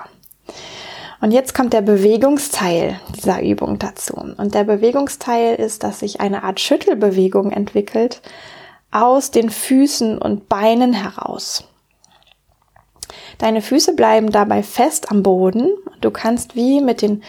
Und 1.20 1.32
jetzt 1.32 1.54
kommt 1.54 1.74
der 1.74 1.82
Bewegungsteil 1.82 2.98
dieser 3.14 3.42
Übung 3.42 3.78
dazu. 3.78 4.14
Und 4.14 4.54
der 4.54 4.64
Bewegungsteil 4.64 5.56
ist, 5.56 5.82
dass 5.82 6.00
sich 6.00 6.20
eine 6.20 6.44
Art 6.44 6.60
Schüttelbewegung 6.60 7.50
entwickelt 7.50 8.22
aus 8.90 9.30
den 9.30 9.50
Füßen 9.50 10.18
und 10.18 10.48
Beinen 10.48 10.92
heraus. 10.92 11.64
Deine 13.38 13.62
Füße 13.62 13.94
bleiben 13.94 14.30
dabei 14.30 14.62
fest 14.62 15.10
am 15.10 15.22
Boden. 15.22 15.70
Du 16.00 16.10
kannst 16.10 16.56
wie 16.56 16.80
mit 16.80 17.02
den 17.02 17.22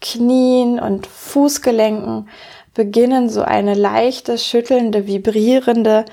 Knien 0.00 0.78
und 0.78 1.06
Fußgelenken 1.06 2.28
beginnen, 2.74 3.28
so 3.28 3.42
eine 3.42 3.74
leichte, 3.74 4.38
schüttelnde, 4.38 5.06
vibrierende 5.06 6.04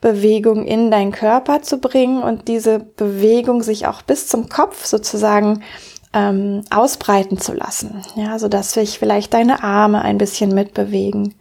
Bewegung 0.00 0.66
in 0.66 0.90
deinen 0.90 1.12
Körper 1.12 1.62
zu 1.62 1.78
bringen 1.78 2.22
und 2.22 2.48
diese 2.48 2.78
Bewegung 2.78 3.62
sich 3.62 3.86
auch 3.86 4.02
bis 4.02 4.28
zum 4.28 4.48
Kopf 4.48 4.84
sozusagen 4.84 5.62
ähm, 6.12 6.62
ausbreiten 6.70 7.38
zu 7.38 7.52
lassen. 7.52 8.02
Ja, 8.16 8.38
so 8.38 8.48
dass 8.48 8.72
sich 8.72 8.98
vielleicht 8.98 9.34
deine 9.34 9.62
Arme 9.62 10.02
ein 10.02 10.18
bisschen 10.18 10.54
mitbewegen, 10.54 11.34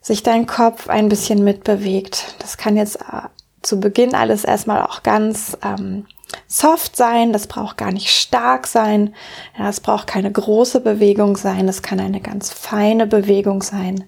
sich 0.00 0.22
dein 0.22 0.46
Kopf 0.46 0.88
ein 0.88 1.08
bisschen 1.08 1.44
mitbewegt. 1.44 2.34
Das 2.38 2.56
kann 2.56 2.76
jetzt 2.76 2.96
äh, 2.96 3.28
zu 3.62 3.80
Beginn 3.80 4.14
alles 4.14 4.44
erstmal 4.44 4.82
auch 4.82 5.02
ganz 5.02 5.56
ähm, 5.64 6.06
soft 6.46 6.96
sein, 6.96 7.32
das 7.32 7.46
braucht 7.46 7.76
gar 7.76 7.92
nicht 7.92 8.10
stark 8.10 8.66
sein, 8.66 9.14
ja, 9.58 9.68
es 9.68 9.80
braucht 9.80 10.06
keine 10.06 10.30
große 10.30 10.80
Bewegung 10.80 11.36
sein, 11.36 11.68
es 11.68 11.82
kann 11.82 12.00
eine 12.00 12.20
ganz 12.20 12.50
feine 12.50 13.06
Bewegung 13.06 13.62
sein. 13.62 14.04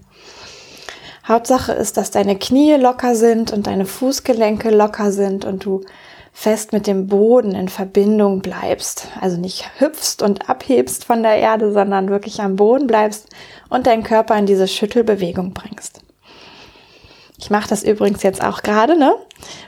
Hauptsache 1.26 1.72
ist, 1.72 1.96
dass 1.96 2.10
deine 2.10 2.36
Knie 2.36 2.74
locker 2.74 3.14
sind 3.14 3.52
und 3.52 3.66
deine 3.66 3.86
Fußgelenke 3.86 4.70
locker 4.70 5.10
sind 5.10 5.44
und 5.46 5.64
du 5.64 5.80
fest 6.34 6.72
mit 6.72 6.86
dem 6.86 7.06
Boden 7.06 7.54
in 7.54 7.68
Verbindung 7.68 8.42
bleibst. 8.42 9.08
Also 9.20 9.38
nicht 9.38 9.70
hüpfst 9.80 10.20
und 10.20 10.50
abhebst 10.50 11.04
von 11.04 11.22
der 11.22 11.36
Erde, 11.36 11.72
sondern 11.72 12.10
wirklich 12.10 12.40
am 12.42 12.56
Boden 12.56 12.86
bleibst 12.86 13.28
und 13.70 13.86
deinen 13.86 14.02
Körper 14.02 14.36
in 14.36 14.44
diese 14.44 14.68
Schüttelbewegung 14.68 15.54
bringst. 15.54 16.00
Ich 17.38 17.50
mache 17.50 17.68
das 17.68 17.82
übrigens 17.82 18.22
jetzt 18.22 18.42
auch 18.42 18.62
gerade, 18.62 18.96
ne? 18.98 19.14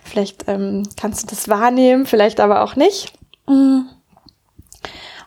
Vielleicht 0.05 0.45
ähm, 0.47 0.85
kannst 1.01 1.25
du 1.25 1.27
das 1.27 1.49
wahrnehmen, 1.49 2.07
vielleicht 2.07 2.41
aber 2.41 2.63
auch 2.63 2.77
nicht. 2.77 3.13
Mm. 3.47 3.81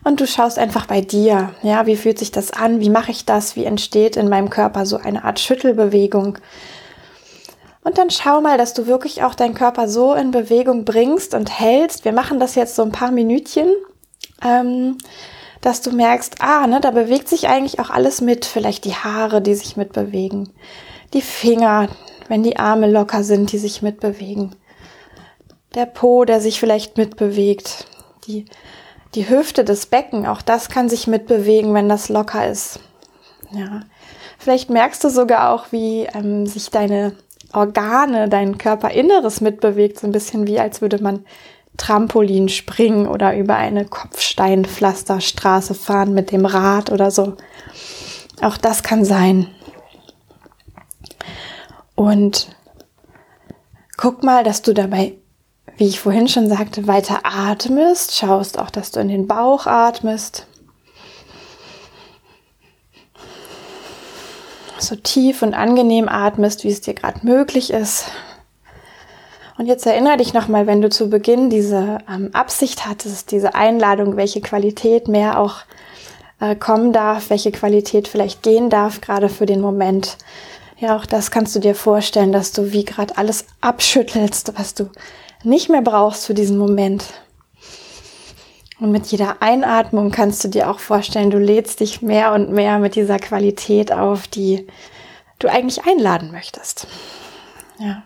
Und 0.03 0.22
du 0.22 0.27
schaust 0.27 0.58
einfach 0.58 0.86
bei 0.86 1.01
dir, 1.01 1.53
ja, 1.62 1.86
wie 1.86 1.98
fühlt 1.98 2.17
sich 2.17 2.31
das 2.31 2.51
an? 2.51 2.79
Wie 2.79 2.89
mache 2.89 3.12
ich 3.12 3.25
das? 3.25 3.58
Wie 3.58 3.65
entsteht 3.65 4.15
in 4.15 4.29
meinem 4.29 4.50
Körper 4.50 4.86
so 4.86 4.98
eine 4.98 5.25
Art 5.25 5.39
Schüttelbewegung? 5.39 6.38
Und 7.84 7.98
dann 7.98 8.10
schau 8.10 8.39
mal, 8.39 8.58
dass 8.58 8.74
du 8.74 8.88
wirklich 8.88 9.24
auch 9.24 9.36
deinen 9.36 9.55
Körper 9.55 9.89
so 9.89 10.13
in 10.13 10.31
Bewegung 10.31 10.86
bringst 10.86 11.34
und 11.34 11.60
hältst. 11.60 12.05
Wir 12.05 12.13
machen 12.13 12.39
das 12.39 12.55
jetzt 12.55 12.75
so 12.75 12.84
ein 12.84 12.91
paar 12.91 13.12
Minütchen, 13.12 13.69
ähm, 14.43 14.98
dass 15.62 15.81
du 15.81 15.91
merkst, 15.91 16.41
ah, 16.41 16.67
ne, 16.67 16.79
da 16.79 16.91
bewegt 16.91 17.27
sich 17.27 17.50
eigentlich 17.50 17.79
auch 17.79 17.89
alles 17.89 18.22
mit. 18.22 18.46
Vielleicht 18.46 18.86
die 18.86 18.96
Haare, 18.96 19.41
die 19.41 19.55
sich 19.55 19.75
mitbewegen, 19.75 20.53
die 21.13 21.22
Finger, 21.22 21.89
wenn 22.29 22.43
die 22.43 22.57
Arme 22.57 22.89
locker 22.89 23.25
sind, 23.25 23.51
die 23.51 23.57
sich 23.57 23.81
mitbewegen. 23.81 24.55
Der 25.75 25.86
Po, 25.86 26.24
der 26.24 26.39
sich 26.39 26.59
vielleicht 26.59 26.98
mitbewegt. 26.98 27.88
Die, 28.27 28.45
die 29.15 29.29
Hüfte, 29.29 29.65
das 29.65 29.88
Becken, 29.88 30.25
auch 30.25 30.41
das 30.41 30.69
kann 30.69 30.88
sich 30.88 31.07
mitbewegen, 31.07 31.74
wenn 31.74 31.89
das 31.89 32.07
locker 32.07 32.48
ist. 32.48 32.79
Ja. 33.51 33.81
Vielleicht 34.38 34.69
merkst 34.69 35.03
du 35.03 35.09
sogar 35.09 35.51
auch, 35.51 35.71
wie 35.71 36.07
ähm, 36.13 36.45
sich 36.45 36.69
deine 36.69 37.13
Organe, 37.51 38.29
dein 38.29 38.57
Körperinneres 38.57 39.41
mitbewegt, 39.41 40.00
so 40.00 40.07
ein 40.07 40.13
bisschen 40.13 40.48
wie 40.48 40.59
als 40.59 40.81
würde 40.81 41.01
man 41.01 41.25
Trampolin 41.77 42.50
springen 42.50 43.07
oder 43.07 43.36
über 43.36 43.55
eine 43.55 43.86
Kopfsteinpflasterstraße 43.86 45.74
fahren 45.74 46.13
mit 46.13 46.31
dem 46.31 46.45
Rad 46.45 46.91
oder 46.91 47.09
so. 47.09 47.38
Auch 48.41 48.57
das 48.57 48.83
kann 48.83 49.03
sein. 49.03 49.48
Und 52.00 52.48
guck 53.98 54.24
mal, 54.24 54.46
dass 54.46 54.62
du 54.62 54.74
dabei, 54.74 55.15
wie 55.75 55.86
ich 55.86 56.00
vorhin 56.00 56.29
schon 56.29 56.48
sagte, 56.48 56.88
weiter 56.88 57.20
atmest. 57.24 58.15
Schaust 58.15 58.58
auch, 58.58 58.70
dass 58.70 58.91
du 58.91 59.01
in 59.01 59.10
den 59.10 59.27
Bauch 59.27 59.68
atmest. 59.68 60.48
So 64.77 64.96
tief 64.96 65.41
und 65.41 65.53
angenehm 65.53 66.08
atmest, 66.08 66.63
wie 66.63 66.70
es 66.70 66.79
dir 66.79 66.94
gerade 66.94 67.20
möglich 67.27 67.70
ist. 67.70 68.06
Und 69.58 69.65
jetzt 69.65 69.86
erinnere 69.86 70.15
dich 70.15 70.34
nochmal, 70.34 70.68
wenn 70.68 70.82
du 70.82 70.88
zu 70.89 71.10
Beginn 71.10 71.50
diese 71.50 71.98
ähm, 72.10 72.29
Absicht 72.32 72.86
hattest, 72.86 73.32
diese 73.32 73.56
Einladung, 73.56 74.15
welche 74.15 74.39
Qualität 74.39 75.10
mehr 75.10 75.38
auch 75.38 75.63
äh, 76.39 76.56
kommen 76.56 76.94
darf, 76.94 77.29
welche 77.29 77.51
Qualität 77.51 78.08
vielleicht 78.08 78.41
gehen 78.41 78.70
darf, 78.70 79.01
gerade 79.01 79.27
für 79.27 79.46
den 79.46 79.60
Moment. 79.60 80.15
Ja, 80.79 80.95
auch 80.95 81.05
das 81.05 81.29
kannst 81.29 81.55
du 81.55 81.59
dir 81.59 81.75
vorstellen, 81.75 82.31
dass 82.31 82.53
du 82.53 82.71
wie 82.71 82.86
gerade 82.86 83.17
alles 83.17 83.45
abschüttelst, 83.59 84.53
was 84.57 84.74
du 84.74 84.89
nicht 85.43 85.69
mehr 85.69 85.81
brauchst 85.81 86.25
für 86.25 86.33
diesen 86.33 86.57
Moment. 86.57 87.05
Und 88.79 88.91
mit 88.91 89.07
jeder 89.07 89.41
Einatmung 89.41 90.09
kannst 90.09 90.41
du 90.43 90.48
dir 90.48 90.69
auch 90.69 90.79
vorstellen, 90.79 91.31
du 91.31 91.38
lädst 91.38 91.81
dich 91.81 92.01
mehr 92.01 92.31
und 92.31 92.51
mehr 92.51 92.79
mit 92.79 92.95
dieser 92.95 93.19
Qualität 93.19 93.91
auf, 93.91 94.27
die 94.27 94.67
du 95.39 95.50
eigentlich 95.50 95.86
einladen 95.86 96.31
möchtest. 96.31 96.88
Ja. 97.77 98.03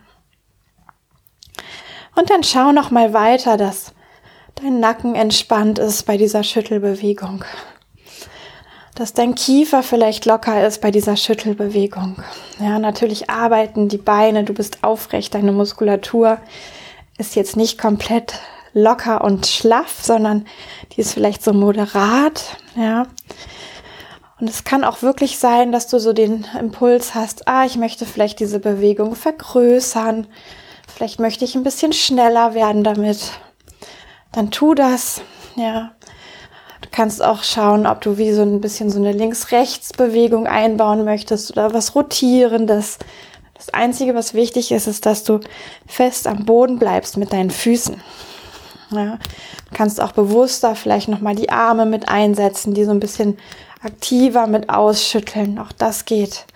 Und 2.16 2.30
dann 2.30 2.42
schau 2.42 2.72
noch 2.72 2.90
mal 2.90 3.12
weiter, 3.12 3.56
dass 3.56 3.92
dein 4.56 4.80
Nacken 4.80 5.14
entspannt 5.14 5.78
ist 5.78 6.04
bei 6.04 6.16
dieser 6.16 6.42
Schüttelbewegung 6.42 7.44
dass 8.94 9.12
dein 9.12 9.34
Kiefer 9.34 9.82
vielleicht 9.82 10.24
locker 10.24 10.66
ist 10.66 10.80
bei 10.80 10.90
dieser 10.90 11.16
Schüttelbewegung. 11.16 12.16
Ja, 12.60 12.78
natürlich 12.78 13.28
arbeiten 13.28 13.88
die 13.88 13.98
Beine, 13.98 14.44
du 14.44 14.54
bist 14.54 14.84
aufrecht, 14.84 15.34
deine 15.34 15.52
Muskulatur 15.52 16.38
ist 17.18 17.34
jetzt 17.34 17.56
nicht 17.56 17.78
komplett 17.78 18.34
locker 18.72 19.22
und 19.22 19.46
schlaff, 19.46 20.02
sondern 20.02 20.46
die 20.92 21.00
ist 21.00 21.14
vielleicht 21.14 21.42
so 21.42 21.52
moderat, 21.52 22.56
ja. 22.76 23.06
Und 24.40 24.50
es 24.50 24.64
kann 24.64 24.84
auch 24.84 25.00
wirklich 25.00 25.38
sein, 25.38 25.70
dass 25.70 25.86
du 25.86 25.98
so 25.98 26.12
den 26.12 26.46
Impuls 26.58 27.14
hast, 27.14 27.46
ah, 27.46 27.64
ich 27.64 27.76
möchte 27.76 28.04
vielleicht 28.04 28.40
diese 28.40 28.58
Bewegung 28.58 29.14
vergrößern, 29.14 30.26
vielleicht 30.92 31.20
möchte 31.20 31.44
ich 31.44 31.54
ein 31.54 31.62
bisschen 31.62 31.92
schneller 31.92 32.54
werden 32.54 32.82
damit. 32.82 33.30
Dann 34.32 34.50
tu 34.50 34.74
das, 34.74 35.22
ja 35.54 35.92
kannst 36.90 37.22
auch 37.22 37.42
schauen, 37.42 37.86
ob 37.86 38.00
du 38.00 38.18
wie 38.18 38.32
so 38.32 38.42
ein 38.42 38.60
bisschen 38.60 38.90
so 38.90 38.98
eine 38.98 39.12
Links-Rechts-Bewegung 39.12 40.46
einbauen 40.46 41.04
möchtest 41.04 41.50
oder 41.52 41.72
was 41.72 41.94
Rotierendes. 41.94 42.98
Das 43.54 43.72
Einzige, 43.72 44.14
was 44.14 44.34
wichtig 44.34 44.72
ist, 44.72 44.86
ist, 44.86 45.06
dass 45.06 45.24
du 45.24 45.40
fest 45.86 46.26
am 46.26 46.44
Boden 46.44 46.78
bleibst 46.78 47.16
mit 47.16 47.32
deinen 47.32 47.50
Füßen. 47.50 48.00
Ja, 48.90 49.16
du 49.16 49.74
kannst 49.74 50.00
auch 50.00 50.12
bewusster 50.12 50.74
vielleicht 50.76 51.08
nochmal 51.08 51.34
die 51.34 51.50
Arme 51.50 51.86
mit 51.86 52.08
einsetzen, 52.08 52.74
die 52.74 52.84
so 52.84 52.90
ein 52.90 53.00
bisschen 53.00 53.38
aktiver 53.82 54.46
mit 54.46 54.68
ausschütteln. 54.68 55.58
Auch 55.58 55.72
das 55.72 56.04
geht. 56.04 56.46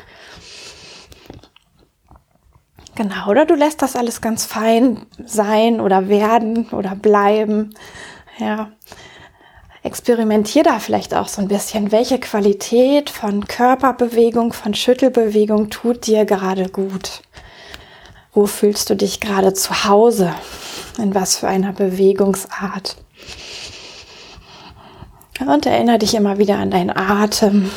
Genau, 2.94 3.28
oder 3.28 3.46
du 3.46 3.54
lässt 3.54 3.80
das 3.82 3.94
alles 3.94 4.20
ganz 4.20 4.44
fein 4.44 5.06
sein 5.24 5.80
oder 5.80 6.08
werden 6.08 6.68
oder 6.70 6.96
bleiben. 6.96 7.74
Ja, 8.38 8.72
experimentier 9.88 10.64
da 10.64 10.80
vielleicht 10.80 11.14
auch 11.14 11.28
so 11.28 11.40
ein 11.40 11.48
bisschen, 11.48 11.90
welche 11.92 12.20
Qualität 12.20 13.08
von 13.08 13.46
Körperbewegung, 13.46 14.52
von 14.52 14.74
Schüttelbewegung 14.74 15.70
tut 15.70 16.06
dir 16.06 16.26
gerade 16.26 16.68
gut? 16.68 17.22
Wo 18.34 18.44
fühlst 18.44 18.90
du 18.90 18.96
dich 18.96 19.18
gerade 19.18 19.54
zu 19.54 19.84
Hause? 19.84 20.34
In 20.98 21.14
was 21.14 21.38
für 21.38 21.48
einer 21.48 21.72
Bewegungsart? 21.72 22.96
Und 25.40 25.64
erinnere 25.64 26.00
dich 26.00 26.14
immer 26.14 26.36
wieder 26.36 26.58
an 26.58 26.70
deinen 26.70 26.94
Atem. 26.94 27.70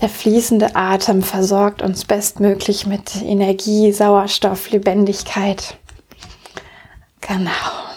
Der 0.00 0.08
fließende 0.08 0.76
Atem 0.76 1.24
versorgt 1.24 1.82
uns 1.82 2.04
bestmöglich 2.04 2.86
mit 2.86 3.16
Energie, 3.16 3.90
Sauerstoff, 3.90 4.70
Lebendigkeit. 4.70 5.76
Genau. 7.20 7.91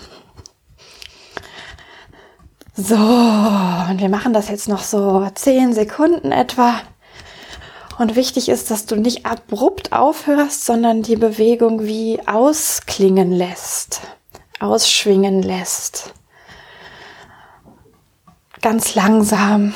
So, 2.77 2.95
und 2.95 4.01
wir 4.01 4.09
machen 4.09 4.33
das 4.33 4.49
jetzt 4.49 4.67
noch 4.67 4.83
so 4.83 5.25
zehn 5.33 5.73
Sekunden 5.73 6.33
etwa. 6.33 6.81
Und 7.97 8.17
wichtig 8.17 8.49
ist, 8.49 8.69
dass 8.69 8.85
du 8.85 8.97
nicht 8.97 9.25
abrupt 9.25 9.93
aufhörst, 9.93 10.65
sondern 10.65 11.01
die 11.01 11.15
Bewegung 11.15 11.85
wie 11.85 12.19
ausklingen 12.27 13.31
lässt, 13.31 14.01
ausschwingen 14.59 15.41
lässt. 15.41 16.13
Ganz 18.61 18.93
langsam, 18.93 19.73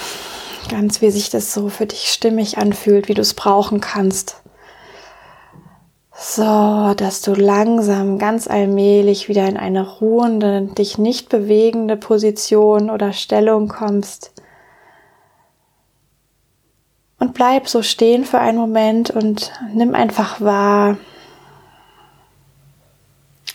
ganz 0.68 1.02
wie 1.02 1.12
sich 1.12 1.30
das 1.30 1.54
so 1.54 1.70
für 1.70 1.86
dich 1.86 2.12
stimmig 2.12 2.58
anfühlt, 2.58 3.08
wie 3.08 3.14
du 3.14 3.22
es 3.22 3.34
brauchen 3.34 3.80
kannst. 3.80 4.39
So, 6.22 6.94
dass 6.98 7.22
du 7.22 7.34
langsam 7.34 8.18
ganz 8.18 8.50
allmählich 8.50 9.30
wieder 9.30 9.48
in 9.48 9.56
eine 9.56 9.88
ruhende, 9.88 10.64
dich 10.64 10.98
nicht 10.98 11.30
bewegende 11.30 11.96
Position 11.96 12.90
oder 12.90 13.14
Stellung 13.14 13.70
kommst. 13.70 14.34
Und 17.20 17.34
bleib 17.34 17.70
so 17.70 17.82
stehen 17.84 18.26
für 18.26 18.40
einen 18.40 18.58
Moment 18.58 19.12
und 19.12 19.54
nimm 19.74 19.96
einfach 19.96 20.42
wahr, 20.42 20.98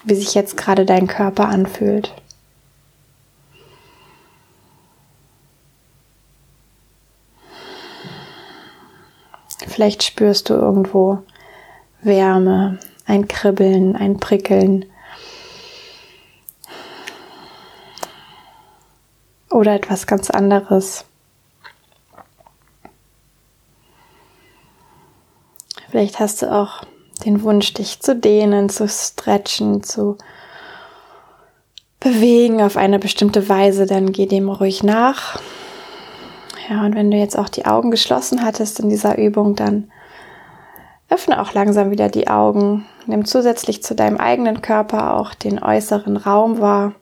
wie 0.05 0.15
sich 0.15 0.35
jetzt 0.35 0.57
gerade 0.57 0.87
dein 0.87 1.07
Körper 1.07 1.49
anfühlt. 1.51 2.15
Vielleicht 9.69 10.03
spürst 10.03 10.49
du 10.49 10.55
irgendwo 10.55 11.23
Wärme, 12.05 12.79
ein 13.07 13.29
Kribbeln, 13.29 13.97
ein 13.97 14.19
Prickeln. 14.19 14.85
Oder 19.51 19.75
etwas 19.75 20.07
ganz 20.07 20.31
anderes. 20.31 21.05
Vielleicht 25.91 26.19
hast 26.19 26.43
du 26.43 26.53
auch 26.53 26.83
den 27.25 27.43
Wunsch, 27.43 27.73
dich 27.73 28.01
zu 28.01 28.17
dehnen, 28.17 28.69
zu 28.69 28.89
stretchen, 28.89 29.83
zu 29.83 30.19
bewegen 32.01 32.61
auf 32.61 32.77
eine 32.77 32.99
bestimmte 32.99 33.49
Weise, 33.49 33.87
dann 33.87 34.13
geh 34.13 34.27
dem 34.27 34.49
ruhig 34.51 34.83
nach. 34.83 35.41
Ja, 36.69 36.85
und 36.85 36.95
wenn 36.95 37.11
du 37.11 37.17
jetzt 37.17 37.39
auch 37.39 37.49
die 37.49 37.65
Augen 37.65 37.91
geschlossen 37.91 38.45
hattest 38.45 38.81
in 38.81 38.89
dieser 38.89 39.19
Übung, 39.19 39.55
dann 39.55 39.91
öffne 41.09 41.41
auch 41.41 41.53
langsam 41.53 41.91
wieder 41.91 42.09
die 42.09 42.29
Augen. 42.29 42.87
Nimm 43.07 43.25
zusätzlich 43.25 43.83
zu 43.83 43.95
deinem 43.95 44.17
eigenen 44.17 44.63
Körper 44.63 45.15
auch 45.15 45.35
den 45.35 45.63
äußeren 45.63 46.17
Raum 46.17 46.61
wahr. 46.61 46.95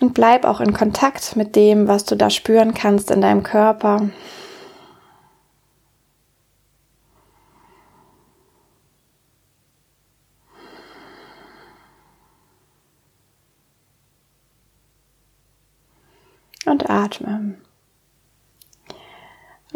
Und 0.00 0.14
bleib 0.14 0.44
auch 0.44 0.60
in 0.60 0.72
Kontakt 0.72 1.34
mit 1.34 1.56
dem, 1.56 1.88
was 1.88 2.04
du 2.04 2.14
da 2.14 2.30
spüren 2.30 2.72
kannst 2.74 3.10
in 3.10 3.20
deinem 3.20 3.42
Körper. 3.42 4.08
Und 16.64 16.88
atme. 16.88 17.54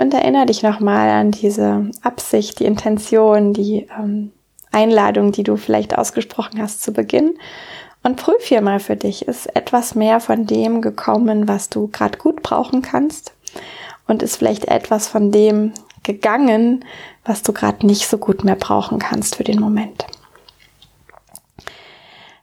Und 0.03 0.13
erinnere 0.15 0.47
dich 0.47 0.65
nochmal 0.65 1.09
an 1.11 1.31
diese 1.31 1.89
Absicht, 2.03 2.59
die 2.59 2.65
Intention, 2.65 3.53
die 3.53 3.87
ähm, 3.97 4.33
Einladung, 4.73 5.31
die 5.31 5.45
du 5.45 5.57
vielleicht 5.57 5.97
ausgesprochen 5.97 6.61
hast 6.61 6.83
zu 6.83 6.93
Beginn. 6.93 7.39
Und 8.03 8.17
prüf 8.17 8.43
hier 8.43 8.63
mal 8.63 8.81
für 8.81 8.97
dich, 8.97 9.29
ist 9.29 9.55
etwas 9.55 9.95
mehr 9.95 10.19
von 10.19 10.45
dem 10.45 10.83
gekommen, 10.83 11.47
was 11.47 11.69
du 11.69 11.87
gerade 11.87 12.19
gut 12.19 12.43
brauchen 12.43 12.83
kannst? 12.83 13.33
Und 14.09 14.25
ist 14.25 14.39
vielleicht 14.39 14.65
etwas 14.65 15.07
von 15.07 15.31
dem 15.31 15.73
gegangen, 16.03 16.85
was 17.25 17.45
du 17.45 17.53
gerade 17.53 17.87
nicht 17.87 18.09
so 18.09 18.19
gut 18.19 18.43
mehr 18.43 18.57
brauchen 18.57 18.99
kannst 18.99 19.37
für 19.37 19.45
den 19.45 19.61
Moment? 19.61 20.05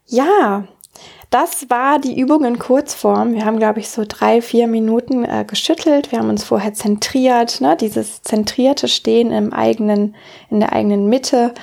Ja, 0.06 0.63
das 1.30 1.70
war 1.70 2.00
die 2.00 2.20
Übung 2.20 2.44
in 2.44 2.58
Kurzform. 2.58 3.34
Wir 3.34 3.46
haben, 3.46 3.60
glaube 3.60 3.80
ich, 3.80 3.89
so 3.89 4.04
drei, 4.08 4.42
vier 4.42 4.68
Minuten 4.68 5.24
äh, 5.26 5.46
geschüttelt. 5.48 6.12
Wir 6.12 6.20
haben 6.20 6.30
uns 6.30 6.44
vorher 6.44 6.74
zentriert, 6.74 7.62
ne? 7.62 7.78
dieses 7.80 8.24
zentrierte 8.24 8.88
Stehen 8.88 9.32
im 9.32 9.54
eigenen, 9.54 10.15
in 10.50 10.60
der 10.60 10.74
eigenen 10.74 11.08
Mitte, 11.08 11.54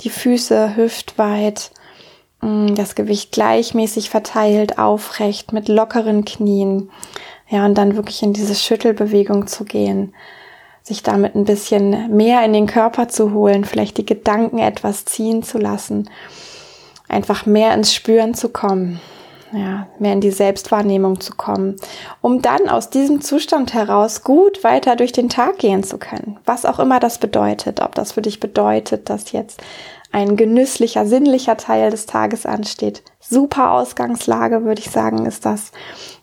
die 0.00 0.08
Füße 0.08 0.74
hüftweit, 0.74 1.70
mh, 2.40 2.48
mm, 2.48 2.74
das 2.76 2.94
Gewicht 2.94 3.32
gleichmäßig 3.32 4.08
verteilt, 4.08 4.78
aufrecht, 4.78 5.52
mit 5.52 5.68
lockeren 5.68 6.24
Knien. 6.24 6.90
Ja, 7.46 7.66
und 7.66 7.76
dann 7.76 7.96
wirklich 7.96 8.22
in 8.22 8.32
diese 8.32 8.54
Schüttelbewegung 8.54 9.48
zu 9.48 9.64
gehen, 9.64 10.14
sich 10.82 11.02
damit 11.02 11.34
ein 11.34 11.44
bisschen 11.44 12.16
mehr 12.16 12.42
in 12.42 12.54
den 12.54 12.66
Körper 12.66 13.08
zu 13.08 13.34
holen, 13.34 13.66
vielleicht 13.66 13.98
die 13.98 14.06
Gedanken 14.06 14.60
etwas 14.60 15.04
ziehen 15.04 15.42
zu 15.42 15.58
lassen 15.58 16.08
einfach 17.10 17.46
mehr 17.46 17.74
ins 17.74 17.94
Spüren 17.94 18.34
zu 18.34 18.48
kommen, 18.48 19.00
ja, 19.52 19.88
mehr 19.98 20.12
in 20.12 20.20
die 20.20 20.30
Selbstwahrnehmung 20.30 21.20
zu 21.20 21.34
kommen, 21.34 21.76
um 22.20 22.40
dann 22.40 22.68
aus 22.68 22.90
diesem 22.90 23.20
Zustand 23.20 23.74
heraus 23.74 24.22
gut 24.22 24.62
weiter 24.62 24.96
durch 24.96 25.12
den 25.12 25.28
Tag 25.28 25.58
gehen 25.58 25.82
zu 25.82 25.98
können. 25.98 26.38
Was 26.44 26.64
auch 26.64 26.78
immer 26.78 27.00
das 27.00 27.18
bedeutet, 27.18 27.80
ob 27.80 27.94
das 27.94 28.12
für 28.12 28.22
dich 28.22 28.40
bedeutet, 28.40 29.10
dass 29.10 29.32
jetzt 29.32 29.60
ein 30.12 30.36
genüsslicher, 30.36 31.06
sinnlicher 31.06 31.56
Teil 31.56 31.90
des 31.90 32.06
Tages 32.06 32.44
ansteht. 32.44 33.02
Super 33.20 33.72
Ausgangslage, 33.72 34.64
würde 34.64 34.80
ich 34.80 34.90
sagen, 34.90 35.24
ist 35.26 35.46
das. 35.46 35.70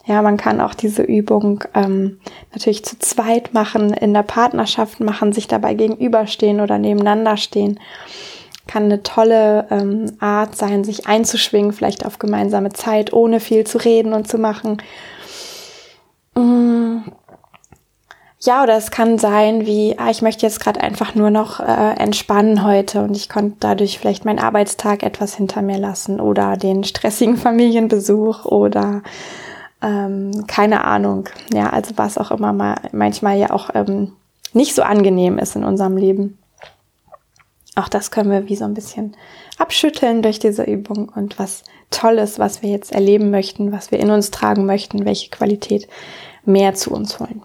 Ja, 0.05 0.21
man 0.21 0.35
kann 0.35 0.59
auch 0.59 0.73
diese 0.73 1.03
Übung 1.03 1.63
ähm, 1.73 2.19
natürlich 2.51 2.83
zu 2.83 2.99
zweit 2.99 3.53
machen, 3.53 3.93
in 3.93 4.13
der 4.13 4.23
Partnerschaft 4.23 4.99
machen, 4.99 5.31
sich 5.31 5.47
dabei 5.47 5.73
gegenüberstehen 5.73 6.59
oder 6.59 6.77
nebeneinander 6.77 7.37
stehen 7.37 7.79
kann 8.67 8.83
eine 8.83 9.03
tolle 9.03 9.67
ähm, 9.71 10.13
Art 10.19 10.55
sein, 10.55 10.83
sich 10.83 11.07
einzuschwingen, 11.07 11.73
vielleicht 11.73 12.05
auf 12.05 12.19
gemeinsame 12.19 12.71
Zeit, 12.71 13.13
ohne 13.13 13.39
viel 13.39 13.65
zu 13.65 13.77
reden 13.77 14.13
und 14.13 14.27
zu 14.27 14.37
machen. 14.37 14.81
Mm. 16.35 16.99
Ja, 18.39 18.61
oder 18.61 18.77
es 18.77 18.91
kann 18.91 19.17
sein, 19.17 19.65
wie, 19.65 19.97
ah, 19.97 20.11
ich 20.11 20.21
möchte 20.21 20.45
jetzt 20.45 20.59
gerade 20.59 20.79
einfach 20.79 21.15
nur 21.15 21.31
noch 21.31 21.59
äh, 21.59 21.95
entspannen 21.97 22.63
heute 22.63 23.01
und 23.01 23.17
ich 23.17 23.29
konnte 23.29 23.57
dadurch 23.59 23.97
vielleicht 23.97 24.25
meinen 24.25 24.39
Arbeitstag 24.39 25.01
etwas 25.01 25.35
hinter 25.35 25.63
mir 25.63 25.79
lassen 25.79 26.19
oder 26.19 26.55
den 26.55 26.83
stressigen 26.83 27.37
Familienbesuch 27.37 28.45
oder 28.45 29.01
ähm, 29.81 30.45
keine 30.47 30.83
Ahnung. 30.85 31.29
Ja, 31.51 31.71
also 31.71 31.93
was 31.97 32.17
auch 32.17 32.31
immer 32.31 32.53
mal 32.53 32.75
manchmal 32.91 33.37
ja 33.37 33.51
auch 33.51 33.71
ähm, 33.73 34.13
nicht 34.53 34.75
so 34.75 34.83
angenehm 34.83 35.39
ist 35.39 35.55
in 35.55 35.63
unserem 35.63 35.97
Leben. 35.97 36.37
Auch 37.77 37.89
das 37.89 38.09
können 38.09 38.31
wir 38.31 38.49
wie 38.49 38.55
so 38.55 38.65
ein 38.65 38.73
bisschen 38.73 39.15
abschütteln 39.59 40.23
durch 40.23 40.39
diese 40.39 40.63
Übung 40.63 41.09
und 41.15 41.37
was 41.37 41.63
Tolles, 41.91 42.39
was 42.39 42.63
wir 42.63 42.71
jetzt 42.71 42.91
erleben 42.91 43.29
möchten, 43.29 43.71
was 43.71 43.91
wir 43.91 43.99
in 43.99 44.09
uns 44.09 44.31
tragen 44.31 44.65
möchten, 44.65 45.05
welche 45.05 45.29
Qualität 45.29 45.87
mehr 46.43 46.73
zu 46.73 46.91
uns 46.91 47.19
holen. 47.19 47.43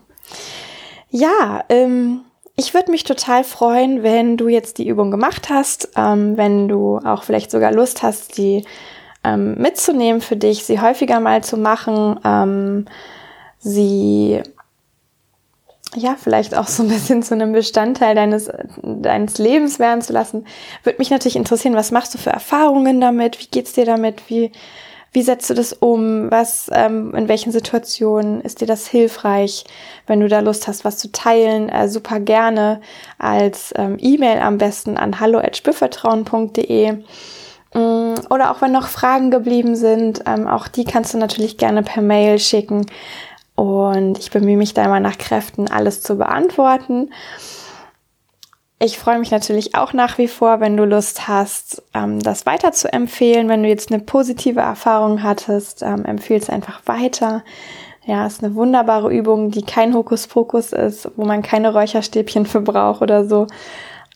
Ja, 1.11 1.65
ähm, 1.69 2.23
ich 2.57 2.73
würde 2.73 2.91
mich 2.91 3.05
total 3.05 3.45
freuen, 3.45 4.03
wenn 4.03 4.39
du 4.39 4.49
jetzt 4.49 4.79
die 4.79 4.89
Übung 4.89 5.11
gemacht 5.11 5.51
hast, 5.51 5.91
ähm, 5.97 6.39
wenn 6.39 6.67
du 6.67 6.99
auch 6.99 7.25
vielleicht 7.25 7.51
sogar 7.51 7.71
Lust 7.71 8.03
hast, 8.03 8.39
die 8.39 8.65
ähm, 9.25 9.57
mitzunehmen 9.59 10.23
für 10.23 10.37
dich, 10.37 10.65
sie 10.65 10.81
häufiger 10.81 11.21
mal 11.21 11.45
zu 11.45 11.59
machen, 11.59 12.19
ähm, 12.25 12.87
sie 13.59 14.43
ja, 15.95 16.17
vielleicht 16.19 16.57
auch 16.57 16.69
so 16.69 16.83
ein 16.83 16.89
bisschen 16.89 17.23
zu 17.23 17.35
einem 17.35 17.53
Bestandteil 17.53 18.15
deines, 18.15 18.51
deines 18.83 19.39
Lebens 19.39 19.79
werden 19.79 20.01
zu 20.01 20.13
lassen. 20.13 20.47
Würde 20.85 20.99
mich 20.99 21.11
natürlich 21.11 21.37
interessieren, 21.37 21.75
was 21.75 21.91
machst 21.91 22.15
du 22.15 22.19
für 22.19 22.31
Erfahrungen 22.31 23.01
damit? 23.01 23.41
Wie 23.41 23.49
geht's 23.51 23.75
dir 23.75 23.85
damit? 23.85 24.23
Wie, 24.29 24.53
wie 25.13 25.23
setzt 25.23 25.51
du 25.51 25.55
das 25.55 25.75
um? 25.75 26.31
Was, 26.31 26.71
ähm, 26.73 27.15
in 27.15 27.29
welchen 27.29 27.53
Situationen 27.53 28.41
ist 28.41 28.63
dir 28.63 28.67
das 28.67 28.87
hilfreich? 28.87 29.65
Wenn 30.07 30.21
du 30.21 30.29
da 30.29 30.41
Lust 30.41 30.67
hast, 30.67 30.85
was 30.87 30.97
zu 30.97 31.13
teilen, 31.13 31.69
äh, 31.69 31.89
super 31.89 32.21
gerne 32.21 32.81
als 33.19 33.75
ähm, 33.77 33.99
E-Mail 34.01 34.41
am 34.41 34.57
besten 34.57 34.97
an 34.97 35.21
hallo@spürvertrauen.de. 35.21 36.93
Mm, 37.75 38.15
oder 38.31 38.51
auch 38.51 38.63
wenn 38.63 38.73
noch 38.73 38.89
Fragen 38.89 39.31
geblieben 39.31 39.77
sind, 39.77 40.23
ähm, 40.27 40.47
auch 40.49 40.69
die 40.69 40.85
kannst 40.85 41.13
du 41.13 41.19
natürlich 41.19 41.59
gerne 41.59 41.83
per 41.83 42.03
Mail 42.03 42.39
schicken. 42.39 42.87
Und 43.63 44.19
ich 44.19 44.33
bemühe 44.33 44.57
mich 44.57 44.75
da 44.75 44.85
immer 44.85 44.99
nach 44.99 45.19
Kräften, 45.19 45.71
alles 45.71 46.01
zu 46.03 46.17
beantworten. 46.17 47.11
Ich 48.81 48.99
freue 48.99 49.21
mich 49.21 49.31
natürlich 49.31 49.77
auch 49.77 49.93
nach 49.93 50.19
wie 50.19 50.27
vor, 50.27 50.59
wenn 50.59 50.77
du 50.77 50.85
Lust 50.85 51.29
hast, 51.29 51.81
ähm, 51.95 52.19
das 52.19 52.45
weiter 52.45 52.73
zu 52.73 52.93
empfehlen. 52.93 53.49
Wenn 53.49 53.63
du 53.63 53.69
jetzt 53.69 53.93
eine 53.93 54.03
positive 54.03 54.59
Erfahrung 54.59 55.23
hattest, 55.23 55.85
ähm, 55.85 56.05
empfehle 56.05 56.41
es 56.41 56.51
einfach 56.51 56.81
weiter. 56.87 57.45
Ja, 58.05 58.27
ist 58.27 58.43
eine 58.43 58.57
wunderbare 58.57 59.15
Übung, 59.15 59.53
die 59.53 59.63
kein 59.63 59.95
Hokuspokus 59.95 60.73
ist, 60.73 61.09
wo 61.15 61.25
man 61.25 61.43
keine 61.43 61.73
Räucherstäbchen 61.73 62.47
für 62.47 62.63
braucht 62.63 63.01
oder 63.01 63.27
so, 63.29 63.47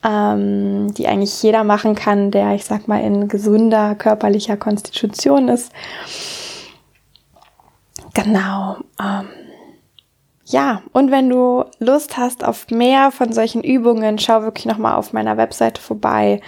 ähm, 0.05 0.93
die 0.95 1.07
eigentlich 1.07 1.41
jeder 1.41 1.63
machen 1.63 1.95
kann, 1.95 2.33
der, 2.33 2.57
ich 2.57 2.65
sag 2.65 2.89
mal, 2.89 3.01
in 3.01 3.29
gesunder 3.29 3.95
körperlicher 3.95 4.57
Konstitution 4.57 5.47
ist. 5.47 5.71
Genau. 8.17 8.79
Ähm, 9.01 9.29
ja, 10.47 10.83
und 10.93 11.11
wenn 11.11 11.29
du 11.29 11.65
Lust 11.81 12.17
hast 12.17 12.45
auf 12.45 12.71
mehr 12.71 13.11
von 13.11 13.33
solchen 13.33 13.63
Übungen, 13.63 14.19
schau 14.19 14.43
wirklich 14.43 14.65
nochmal 14.65 14.95
auf 14.95 15.13
meiner 15.13 15.37
Webseite 15.37 15.81
vorbei. 15.83 16.41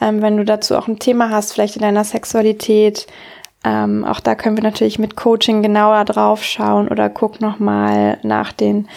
Ähm, 0.00 0.22
wenn 0.22 0.36
du 0.36 0.44
dazu 0.44 0.76
auch 0.76 0.86
ein 0.86 0.98
Thema 0.98 1.30
hast, 1.30 1.52
vielleicht 1.52 1.76
in 1.76 1.82
deiner 1.82 2.04
Sexualität, 2.04 3.06
ähm, 3.64 4.04
auch 4.04 4.20
da 4.20 4.34
können 4.34 4.56
wir 4.56 4.62
natürlich 4.62 4.98
mit 4.98 5.16
Coaching 5.16 5.62
genauer 5.62 6.04
drauf 6.04 6.44
schauen 6.44 6.88
oder 6.88 7.10
guck 7.10 7.40
nochmal 7.40 8.18
nach 8.22 8.52
den 8.52 8.88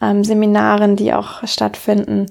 ähm, 0.00 0.24
Seminaren, 0.24 0.96
die 0.96 1.12
auch 1.12 1.46
stattfinden. 1.46 2.26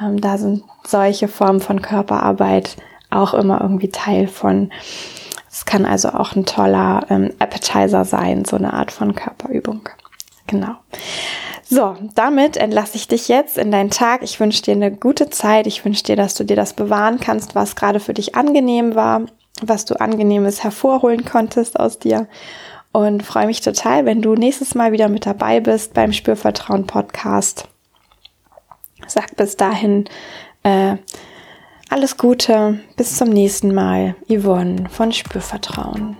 Ähm, 0.00 0.20
da 0.20 0.38
sind 0.38 0.64
solche 0.84 1.28
Formen 1.28 1.60
von 1.60 1.82
Körperarbeit 1.82 2.76
auch 3.10 3.34
immer 3.34 3.60
irgendwie 3.60 3.90
Teil 3.90 4.26
von. 4.26 4.70
Es 5.56 5.64
kann 5.64 5.86
also 5.86 6.10
auch 6.10 6.36
ein 6.36 6.44
toller 6.44 7.06
ähm, 7.08 7.32
Appetizer 7.38 8.04
sein, 8.04 8.44
so 8.44 8.56
eine 8.56 8.74
Art 8.74 8.92
von 8.92 9.14
Körperübung. 9.14 9.88
Genau. 10.46 10.74
So, 11.62 11.96
damit 12.14 12.58
entlasse 12.58 12.96
ich 12.96 13.08
dich 13.08 13.28
jetzt 13.28 13.56
in 13.56 13.70
deinen 13.70 13.88
Tag. 13.88 14.22
Ich 14.22 14.38
wünsche 14.38 14.60
dir 14.60 14.74
eine 14.74 14.92
gute 14.92 15.30
Zeit. 15.30 15.66
Ich 15.66 15.82
wünsche 15.82 16.02
dir, 16.02 16.14
dass 16.14 16.34
du 16.34 16.44
dir 16.44 16.56
das 16.56 16.74
bewahren 16.74 17.20
kannst, 17.20 17.54
was 17.54 17.74
gerade 17.74 18.00
für 18.00 18.12
dich 18.12 18.34
angenehm 18.34 18.94
war, 18.94 19.22
was 19.62 19.86
du 19.86 19.98
angenehmes 19.98 20.62
hervorholen 20.62 21.24
konntest 21.24 21.80
aus 21.80 21.98
dir. 21.98 22.28
Und 22.92 23.22
freue 23.22 23.46
mich 23.46 23.62
total, 23.62 24.04
wenn 24.04 24.20
du 24.20 24.34
nächstes 24.34 24.74
Mal 24.74 24.92
wieder 24.92 25.08
mit 25.08 25.24
dabei 25.24 25.60
bist 25.60 25.94
beim 25.94 26.12
Spürvertrauen 26.12 26.86
Podcast. 26.86 27.66
Sag 29.06 29.34
bis 29.36 29.56
dahin 29.56 30.04
äh, 30.64 30.96
alles 31.88 32.16
Gute, 32.16 32.80
bis 32.96 33.16
zum 33.16 33.28
nächsten 33.30 33.74
Mal. 33.74 34.16
Yvonne 34.28 34.88
von 34.90 35.12
Spürvertrauen. 35.12 36.16